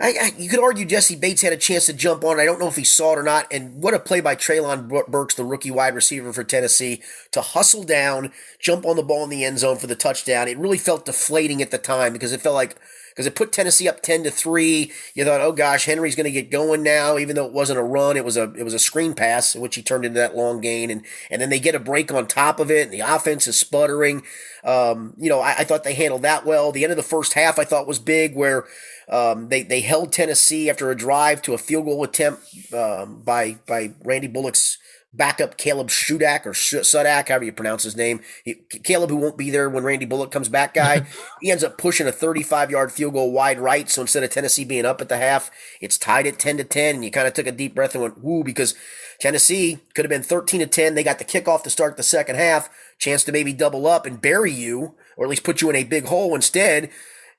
I, 0.02 0.14
I, 0.20 0.32
you 0.36 0.48
could 0.48 0.58
argue 0.58 0.84
Jessie 0.84 1.14
Bates 1.14 1.42
had 1.42 1.52
a 1.52 1.56
chance 1.56 1.86
to 1.86 1.92
jump 1.92 2.24
on. 2.24 2.40
I 2.40 2.44
don't 2.44 2.58
know 2.58 2.66
if 2.66 2.74
he 2.74 2.82
saw 2.82 3.12
it 3.12 3.20
or 3.20 3.22
not. 3.22 3.46
And 3.52 3.80
what 3.80 3.94
a 3.94 4.00
play 4.00 4.20
by 4.20 4.34
Treylon 4.34 4.88
Burks, 5.06 5.36
the 5.36 5.44
rookie 5.44 5.70
wide 5.70 5.94
receiver 5.94 6.32
for 6.32 6.42
Tennessee, 6.42 7.00
to 7.30 7.40
hustle 7.40 7.84
down, 7.84 8.32
jump 8.58 8.84
on 8.84 8.96
the 8.96 9.04
ball 9.04 9.22
in 9.22 9.30
the 9.30 9.44
end 9.44 9.60
zone 9.60 9.76
for 9.76 9.86
the 9.86 9.94
touchdown. 9.94 10.48
It 10.48 10.58
really 10.58 10.76
felt 10.76 11.06
deflating 11.06 11.62
at 11.62 11.70
the 11.70 11.78
time 11.78 12.12
because 12.12 12.32
it 12.32 12.40
felt 12.40 12.56
like 12.56 12.74
because 13.12 13.26
it 13.26 13.34
put 13.34 13.52
Tennessee 13.52 13.88
up 13.88 14.02
ten 14.02 14.24
to 14.24 14.30
three. 14.30 14.90
You 15.14 15.24
thought, 15.24 15.40
oh 15.40 15.52
gosh, 15.52 15.84
Henry's 15.84 16.16
going 16.16 16.24
to 16.24 16.30
get 16.30 16.50
going 16.50 16.82
now, 16.82 17.18
even 17.18 17.36
though 17.36 17.46
it 17.46 17.52
wasn't 17.52 17.78
a 17.78 17.82
run. 17.82 18.16
It 18.16 18.24
was 18.24 18.36
a 18.36 18.52
it 18.54 18.64
was 18.64 18.74
a 18.74 18.78
screen 18.78 19.14
pass, 19.14 19.54
which 19.54 19.74
he 19.74 19.82
turned 19.82 20.04
into 20.04 20.18
that 20.18 20.36
long 20.36 20.60
gain, 20.60 20.90
and 20.90 21.04
and 21.30 21.40
then 21.40 21.50
they 21.50 21.60
get 21.60 21.74
a 21.74 21.80
break 21.80 22.12
on 22.12 22.26
top 22.26 22.58
of 22.58 22.70
it, 22.70 22.84
and 22.84 22.92
the 22.92 23.00
offense 23.00 23.46
is 23.46 23.58
sputtering. 23.58 24.22
Um, 24.64 25.14
you 25.18 25.28
know, 25.28 25.40
I, 25.40 25.58
I 25.58 25.64
thought 25.64 25.84
they 25.84 25.94
handled 25.94 26.22
that 26.22 26.46
well. 26.46 26.72
The 26.72 26.84
end 26.84 26.92
of 26.92 26.96
the 26.96 27.02
first 27.02 27.34
half, 27.34 27.58
I 27.58 27.64
thought 27.64 27.86
was 27.86 27.98
big, 27.98 28.34
where 28.34 28.64
um, 29.08 29.48
they 29.48 29.62
they 29.62 29.80
held 29.80 30.12
Tennessee 30.12 30.70
after 30.70 30.90
a 30.90 30.96
drive 30.96 31.42
to 31.42 31.54
a 31.54 31.58
field 31.58 31.84
goal 31.84 32.02
attempt 32.04 32.42
um, 32.72 33.22
by 33.22 33.58
by 33.66 33.92
Randy 34.04 34.28
Bullock's 34.28 34.78
backup 35.14 35.58
Caleb 35.58 35.88
Shudak 35.88 36.46
or 36.46 36.52
Sudak, 36.52 37.28
however 37.28 37.44
you 37.44 37.52
pronounce 37.52 37.82
his 37.82 37.96
name. 37.96 38.20
He, 38.44 38.54
Caleb, 38.82 39.10
who 39.10 39.16
won't 39.16 39.36
be 39.36 39.50
there 39.50 39.68
when 39.68 39.84
Randy 39.84 40.06
Bullock 40.06 40.30
comes 40.30 40.48
back, 40.48 40.74
guy. 40.74 41.06
he 41.40 41.50
ends 41.50 41.62
up 41.62 41.76
pushing 41.76 42.06
a 42.06 42.12
35 42.12 42.70
yard 42.70 42.92
field 42.92 43.14
goal 43.14 43.32
wide 43.32 43.58
right. 43.58 43.88
So 43.90 44.02
instead 44.02 44.22
of 44.22 44.30
Tennessee 44.30 44.64
being 44.64 44.86
up 44.86 45.00
at 45.00 45.08
the 45.08 45.18
half, 45.18 45.50
it's 45.80 45.98
tied 45.98 46.26
at 46.26 46.38
10 46.38 46.56
to 46.58 46.64
10. 46.64 46.96
And 46.96 47.04
you 47.04 47.10
kind 47.10 47.26
of 47.26 47.34
took 47.34 47.46
a 47.46 47.52
deep 47.52 47.74
breath 47.74 47.94
and 47.94 48.02
went, 48.02 48.22
woo, 48.22 48.42
because 48.42 48.74
Tennessee 49.20 49.78
could 49.94 50.04
have 50.04 50.10
been 50.10 50.22
13 50.22 50.60
to 50.60 50.66
10. 50.66 50.94
They 50.94 51.04
got 51.04 51.18
the 51.18 51.24
kickoff 51.24 51.62
to 51.64 51.70
start 51.70 51.96
the 51.96 52.02
second 52.02 52.36
half, 52.36 52.70
chance 52.98 53.22
to 53.24 53.32
maybe 53.32 53.52
double 53.52 53.86
up 53.86 54.06
and 54.06 54.20
bury 54.20 54.52
you, 54.52 54.94
or 55.16 55.26
at 55.26 55.30
least 55.30 55.44
put 55.44 55.60
you 55.60 55.68
in 55.70 55.76
a 55.76 55.84
big 55.84 56.06
hole. 56.06 56.34
Instead, 56.34 56.90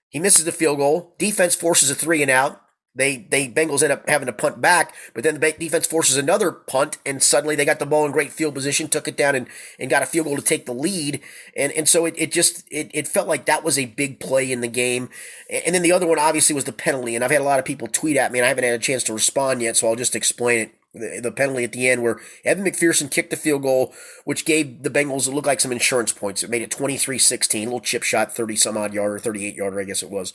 he 0.10 0.20
misses 0.20 0.46
the 0.46 0.52
field 0.52 0.78
goal. 0.78 1.16
Defense 1.18 1.56
forces 1.56 1.90
a 1.90 1.96
three 1.96 2.22
and 2.22 2.30
out. 2.30 2.63
They 2.96 3.18
they 3.18 3.48
Bengals 3.48 3.82
end 3.82 3.92
up 3.92 4.08
having 4.08 4.28
to 4.28 4.34
punt 4.34 4.62
back, 4.62 4.94
but 5.14 5.24
then 5.24 5.40
the 5.40 5.52
defense 5.52 5.88
forces 5.88 6.16
another 6.16 6.52
punt, 6.52 6.98
and 7.06 7.24
suddenly 7.24 7.56
they 7.56 7.66
got 7.66 7.80
the 7.80 7.88
ball 7.88 8.06
in 8.06 8.12
great 8.12 8.32
field 8.32 8.54
position, 8.54 8.88
took 8.88 9.08
it 9.08 9.18
down, 9.18 9.34
and, 9.36 9.48
and 9.80 9.90
got 9.90 10.04
a 10.04 10.06
field 10.06 10.28
goal 10.28 10.36
to 10.36 10.44
take 10.44 10.66
the 10.68 10.74
lead. 10.74 11.20
And 11.58 11.72
and 11.72 11.90
so 11.90 12.06
it, 12.06 12.14
it 12.18 12.32
just 12.32 12.64
it, 12.72 12.92
it 12.94 13.08
felt 13.08 13.28
like 13.28 13.46
that 13.46 13.64
was 13.64 13.80
a 13.80 13.86
big 13.86 14.20
play 14.20 14.52
in 14.52 14.62
the 14.62 14.68
game. 14.68 15.10
And 15.50 15.74
then 15.74 15.82
the 15.82 15.92
other 15.92 16.08
one 16.08 16.20
obviously 16.20 16.54
was 16.54 16.66
the 16.66 16.72
penalty. 16.72 17.16
And 17.16 17.24
I've 17.24 17.32
had 17.32 17.42
a 17.42 17.46
lot 17.46 17.60
of 17.60 17.66
people 17.66 17.88
tweet 17.88 18.18
at 18.18 18.32
me, 18.32 18.40
and 18.40 18.46
I 18.46 18.50
haven't 18.50 18.64
had 18.64 18.74
a 18.74 18.80
chance 18.80 19.04
to 19.06 19.14
respond 19.14 19.62
yet, 19.62 19.76
so 19.76 19.88
I'll 19.88 19.96
just 19.96 20.16
explain 20.16 20.60
it 20.60 20.76
the, 20.94 21.34
penalty 21.36 21.64
at 21.64 21.72
the 21.72 21.90
end 21.90 22.04
where 22.04 22.20
Evan 22.46 22.64
McPherson 22.64 23.10
kicked 23.10 23.32
the 23.32 23.36
field 23.36 23.64
goal, 23.64 23.94
which 24.26 24.46
gave 24.46 24.84
the 24.84 24.90
Bengals, 24.90 25.28
it 25.28 25.34
looked 25.34 25.48
like 25.48 25.60
some 25.60 25.72
insurance 25.72 26.12
points. 26.12 26.44
It 26.44 26.50
made 26.50 26.62
it 26.62 26.72
23 26.72 27.18
16, 27.18 27.62
a 27.62 27.66
little 27.66 27.80
chip 27.80 28.04
shot, 28.04 28.36
30 28.36 28.56
some 28.56 28.78
odd 28.78 28.94
yard 28.94 29.14
or 29.14 29.20
38 29.20 29.56
yarder, 29.56 29.80
I 29.80 29.84
guess 29.84 30.04
it 30.04 30.12
was. 30.12 30.34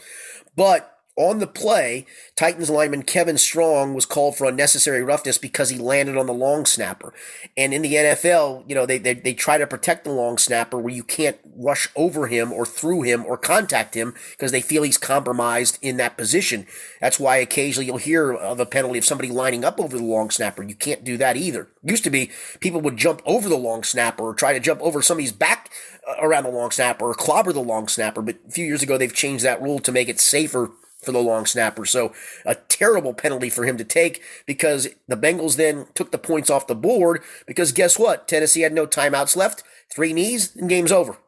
But 0.56 0.97
on 1.18 1.40
the 1.40 1.48
play, 1.48 2.06
Titans 2.36 2.70
lineman 2.70 3.02
Kevin 3.02 3.36
Strong 3.36 3.92
was 3.92 4.06
called 4.06 4.36
for 4.36 4.46
unnecessary 4.46 5.02
roughness 5.02 5.36
because 5.36 5.68
he 5.68 5.76
landed 5.76 6.16
on 6.16 6.26
the 6.26 6.32
long 6.32 6.64
snapper. 6.64 7.12
And 7.56 7.74
in 7.74 7.82
the 7.82 7.94
NFL, 7.94 8.62
you 8.68 8.74
know, 8.76 8.86
they, 8.86 8.98
they, 8.98 9.14
they 9.14 9.34
try 9.34 9.58
to 9.58 9.66
protect 9.66 10.04
the 10.04 10.12
long 10.12 10.38
snapper 10.38 10.78
where 10.78 10.94
you 10.94 11.02
can't 11.02 11.36
rush 11.56 11.88
over 11.96 12.28
him 12.28 12.52
or 12.52 12.64
through 12.64 13.02
him 13.02 13.26
or 13.26 13.36
contact 13.36 13.94
him 13.94 14.14
because 14.30 14.52
they 14.52 14.60
feel 14.60 14.84
he's 14.84 14.96
compromised 14.96 15.76
in 15.82 15.96
that 15.96 16.16
position. 16.16 16.66
That's 17.00 17.18
why 17.18 17.38
occasionally 17.38 17.86
you'll 17.86 17.96
hear 17.96 18.32
of 18.32 18.60
a 18.60 18.66
penalty 18.66 18.98
of 18.98 19.04
somebody 19.04 19.30
lining 19.30 19.64
up 19.64 19.80
over 19.80 19.96
the 19.96 20.04
long 20.04 20.30
snapper. 20.30 20.62
You 20.62 20.76
can't 20.76 21.02
do 21.02 21.16
that 21.16 21.36
either. 21.36 21.66
used 21.82 22.04
to 22.04 22.10
be 22.10 22.30
people 22.60 22.80
would 22.82 22.96
jump 22.96 23.22
over 23.26 23.48
the 23.48 23.58
long 23.58 23.82
snapper 23.82 24.22
or 24.22 24.34
try 24.34 24.52
to 24.52 24.60
jump 24.60 24.80
over 24.80 25.02
somebody's 25.02 25.32
back 25.32 25.72
uh, 26.08 26.14
around 26.20 26.44
the 26.44 26.50
long 26.50 26.70
snapper 26.70 27.06
or 27.06 27.14
clobber 27.14 27.52
the 27.52 27.60
long 27.60 27.88
snapper. 27.88 28.22
But 28.22 28.36
a 28.46 28.52
few 28.52 28.64
years 28.64 28.84
ago, 28.84 28.96
they've 28.96 29.12
changed 29.12 29.44
that 29.44 29.60
rule 29.60 29.80
to 29.80 29.90
make 29.90 30.08
it 30.08 30.20
safer 30.20 30.70
for 31.02 31.12
the 31.12 31.22
long 31.22 31.46
snapper. 31.46 31.84
So 31.84 32.12
a 32.44 32.54
terrible 32.54 33.14
penalty 33.14 33.50
for 33.50 33.64
him 33.64 33.76
to 33.78 33.84
take 33.84 34.22
because 34.46 34.88
the 35.06 35.16
Bengals 35.16 35.56
then 35.56 35.86
took 35.94 36.10
the 36.10 36.18
points 36.18 36.50
off 36.50 36.66
the 36.66 36.74
board 36.74 37.22
because 37.46 37.72
guess 37.72 37.98
what? 37.98 38.28
Tennessee 38.28 38.62
had 38.62 38.72
no 38.72 38.86
timeouts 38.86 39.36
left, 39.36 39.62
three 39.92 40.12
knees, 40.12 40.54
and 40.56 40.68
game's 40.68 40.92
over. 40.92 41.18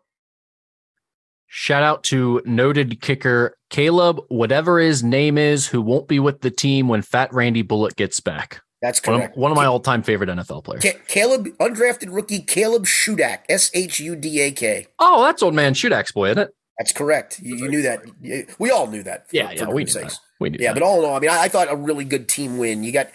Shout 1.53 1.83
out 1.83 2.05
to 2.05 2.41
noted 2.45 3.01
kicker 3.01 3.57
Caleb, 3.71 4.21
whatever 4.29 4.79
his 4.79 5.03
name 5.03 5.37
is, 5.37 5.67
who 5.67 5.83
won't 5.83 6.07
be 6.07 6.21
with 6.21 6.43
the 6.43 6.51
team 6.51 6.87
when 6.87 7.03
Fat 7.03 7.33
Randy 7.33 7.63
Bullock 7.63 7.97
gets 7.97 8.21
back. 8.21 8.61
That's 8.81 9.01
correct. 9.01 9.21
One 9.21 9.31
of, 9.31 9.37
one 9.37 9.51
of 9.53 9.57
my 9.57 9.67
all-time 9.67 10.03
favorite 10.03 10.31
NFL 10.31 10.65
players. 10.65 10.87
Caleb, 11.09 11.49
undrafted 11.59 12.15
rookie 12.15 12.41
Caleb 12.41 12.87
Shudak, 12.87 13.41
S 13.49 13.71
H 13.75 14.01
U 14.01 14.17
D 14.17 14.41
A 14.41 14.53
K. 14.53 14.87
Oh, 14.99 15.25
that's 15.25 15.43
old 15.43 15.55
man 15.55 15.75
Shudak's 15.75 16.13
boy, 16.13 16.31
isn't 16.31 16.39
it? 16.39 16.55
That's 16.81 16.93
correct. 16.93 17.41
You, 17.43 17.57
you 17.57 17.69
knew 17.69 17.83
that. 17.83 18.07
We 18.59 18.71
all 18.71 18.87
knew 18.87 19.03
that. 19.03 19.29
For, 19.29 19.37
yeah, 19.37 19.51
yeah, 19.51 19.69
we 19.69 19.85
knew 19.85 19.93
that. 19.93 20.19
We 20.39 20.49
knew 20.49 20.57
yeah, 20.59 20.73
that. 20.73 20.81
but 20.81 20.83
all 20.83 21.01
in 21.01 21.05
all, 21.11 21.15
I 21.15 21.19
mean, 21.19 21.29
I, 21.29 21.43
I 21.43 21.49
thought 21.49 21.71
a 21.71 21.77
really 21.77 22.07
good 22.07 22.27
team 22.27 22.57
win. 22.57 22.85
You 22.85 22.91
got, 22.91 23.11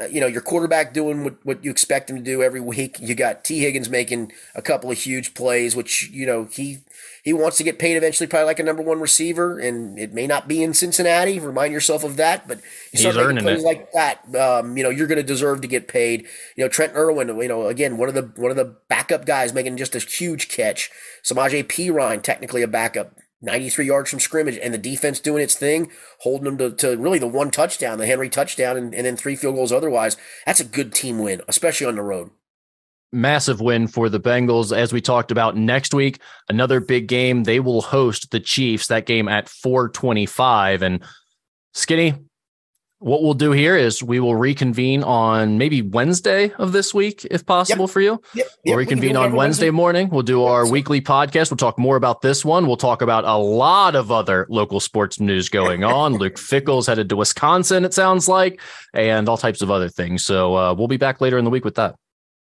uh, 0.00 0.06
you 0.06 0.20
know, 0.20 0.26
your 0.26 0.40
quarterback 0.40 0.92
doing 0.92 1.24
what, 1.24 1.34
what 1.44 1.64
you 1.64 1.70
expect 1.70 2.10
him 2.10 2.16
to 2.16 2.22
do 2.22 2.42
every 2.42 2.60
week. 2.60 2.98
You 3.00 3.14
got 3.14 3.44
Tee 3.44 3.60
Higgins 3.60 3.88
making 3.88 4.32
a 4.54 4.62
couple 4.62 4.90
of 4.90 4.98
huge 4.98 5.34
plays, 5.34 5.76
which 5.76 6.10
you 6.10 6.26
know 6.26 6.44
he 6.50 6.80
he 7.22 7.32
wants 7.32 7.56
to 7.56 7.64
get 7.64 7.78
paid 7.78 7.96
eventually, 7.96 8.26
probably 8.26 8.46
like 8.46 8.58
a 8.58 8.62
number 8.62 8.82
one 8.82 9.00
receiver, 9.00 9.58
and 9.58 9.98
it 9.98 10.12
may 10.12 10.26
not 10.26 10.46
be 10.46 10.62
in 10.62 10.74
Cincinnati. 10.74 11.38
Remind 11.40 11.72
yourself 11.72 12.04
of 12.04 12.16
that. 12.16 12.46
But 12.46 12.60
you 12.92 12.98
start 12.98 13.14
He's 13.14 13.16
making 13.16 13.38
plays 13.38 13.62
it. 13.62 13.64
like 13.64 13.92
that, 13.92 14.34
um, 14.36 14.76
you 14.76 14.82
know, 14.82 14.90
you're 14.90 15.06
going 15.06 15.16
to 15.16 15.22
deserve 15.22 15.60
to 15.62 15.68
get 15.68 15.88
paid. 15.88 16.26
You 16.56 16.64
know, 16.64 16.68
Trent 16.68 16.94
Irwin, 16.94 17.28
you 17.28 17.48
know, 17.48 17.66
again, 17.68 17.96
one 17.96 18.08
of 18.08 18.14
the 18.14 18.30
one 18.40 18.50
of 18.50 18.56
the 18.56 18.76
backup 18.88 19.24
guys 19.24 19.52
making 19.54 19.76
just 19.76 19.94
a 19.94 19.98
huge 20.00 20.48
catch. 20.48 20.90
Samaje 21.22 21.64
Perine, 21.64 22.22
technically 22.22 22.62
a 22.62 22.68
backup, 22.68 23.16
93 23.44 23.86
yards 23.86 24.10
from 24.10 24.20
scrimmage, 24.20 24.58
and 24.58 24.74
the 24.74 24.78
defense 24.78 25.20
doing 25.20 25.42
its 25.42 25.54
thing, 25.54 25.90
holding 26.20 26.44
them 26.44 26.58
to, 26.58 26.70
to 26.76 26.96
really 26.96 27.18
the 27.18 27.26
one 27.26 27.50
touchdown, 27.50 27.98
the 27.98 28.06
Henry 28.06 28.28
touchdown, 28.28 28.76
and, 28.76 28.94
and 28.94 29.06
then 29.06 29.16
three 29.16 29.36
field 29.36 29.54
goals 29.54 29.72
otherwise. 29.72 30.16
That's 30.46 30.60
a 30.60 30.64
good 30.64 30.92
team 30.92 31.18
win, 31.18 31.42
especially 31.48 31.86
on 31.86 31.96
the 31.96 32.02
road 32.02 32.30
massive 33.14 33.60
win 33.60 33.86
for 33.86 34.08
the 34.08 34.20
Bengals. 34.20 34.76
As 34.76 34.92
we 34.92 35.00
talked 35.00 35.30
about 35.30 35.56
next 35.56 35.94
week, 35.94 36.18
another 36.48 36.80
big 36.80 37.06
game. 37.06 37.44
They 37.44 37.60
will 37.60 37.80
host 37.80 38.30
the 38.30 38.40
Chiefs. 38.40 38.88
That 38.88 39.06
game 39.06 39.28
at 39.28 39.48
425. 39.48 40.82
And 40.82 41.02
Skinny, 41.72 42.14
what 43.04 43.22
we'll 43.22 43.34
do 43.34 43.52
here 43.52 43.76
is 43.76 44.02
we 44.02 44.18
will 44.18 44.34
reconvene 44.34 45.02
on 45.02 45.58
maybe 45.58 45.82
Wednesday 45.82 46.52
of 46.58 46.72
this 46.72 46.94
week, 46.94 47.26
if 47.30 47.44
possible 47.44 47.84
Yep. 47.84 47.90
for 47.90 48.00
you. 48.00 48.20
Yep, 48.34 48.46
We'll 48.64 48.76
reconvene 48.76 49.14
on 49.16 49.32
Wednesday 49.34 49.70
morning. 49.70 50.08
We'll 50.08 50.22
do 50.22 50.44
our 50.44 50.66
weekly 50.66 51.02
podcast. 51.02 51.50
We'll 51.50 51.58
talk 51.58 51.78
more 51.78 51.96
about 51.96 52.22
this 52.22 52.44
one. 52.46 52.66
We'll 52.66 52.78
talk 52.78 53.02
about 53.02 53.24
a 53.24 53.36
lot 53.36 53.94
of 53.94 54.10
other 54.10 54.46
local 54.48 54.80
sports 54.80 55.20
news 55.20 55.50
going 55.50 55.84
on. 55.98 56.14
Luke 56.14 56.38
Fickell's 56.38 56.86
headed 56.86 57.10
to 57.10 57.16
Wisconsin, 57.16 57.84
it 57.84 57.92
sounds 57.92 58.26
like, 58.26 58.58
and 58.94 59.28
all 59.28 59.36
types 59.36 59.60
of 59.60 59.70
other 59.70 59.90
things. 59.90 60.24
So 60.24 60.56
uh, 60.56 60.74
we'll 60.74 60.88
be 60.88 60.96
back 60.96 61.20
later 61.20 61.36
in 61.36 61.44
the 61.44 61.50
week 61.50 61.64
with 61.66 61.74
that. 61.74 61.96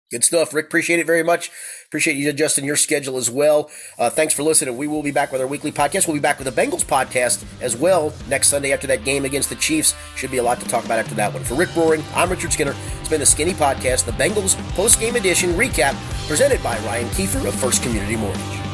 Good 0.09 0.23
stuff, 0.23 0.53
Rick. 0.53 0.67
Appreciate 0.67 0.99
it 0.99 1.05
very 1.05 1.23
much. 1.23 1.51
Appreciate 1.87 2.15
you 2.15 2.29
adjusting 2.29 2.63
your 2.63 2.77
schedule 2.77 3.17
as 3.17 3.29
well. 3.29 3.69
Uh, 3.99 4.09
thanks 4.09 4.33
for 4.33 4.43
listening. 4.43 4.77
We 4.77 4.87
will 4.87 5.03
be 5.03 5.11
back 5.11 5.33
with 5.33 5.41
our 5.41 5.47
weekly 5.47 5.71
podcast. 5.71 6.07
We'll 6.07 6.15
be 6.15 6.21
back 6.21 6.39
with 6.39 6.53
the 6.53 6.61
Bengals 6.61 6.85
podcast 6.85 7.43
as 7.61 7.75
well 7.75 8.13
next 8.29 8.47
Sunday 8.47 8.71
after 8.71 8.87
that 8.87 9.03
game 9.03 9.25
against 9.25 9.49
the 9.49 9.55
Chiefs. 9.55 9.95
Should 10.15 10.31
be 10.31 10.37
a 10.37 10.43
lot 10.43 10.61
to 10.61 10.67
talk 10.67 10.85
about 10.85 10.99
after 10.99 11.15
that 11.15 11.33
one. 11.33 11.43
For 11.43 11.55
Rick 11.55 11.73
Broering, 11.73 12.03
I'm 12.15 12.29
Richard 12.29 12.53
Skinner. 12.53 12.75
It's 12.99 13.09
been 13.09 13.19
the 13.19 13.25
Skinny 13.25 13.53
Podcast, 13.53 14.05
the 14.05 14.11
Bengals 14.13 14.55
post 14.75 14.99
game 14.99 15.17
edition 15.17 15.51
recap 15.51 15.93
presented 16.27 16.63
by 16.63 16.77
Ryan 16.79 17.07
Kiefer 17.09 17.45
of 17.45 17.55
First 17.55 17.83
Community 17.83 18.15
Mortgage. 18.15 18.66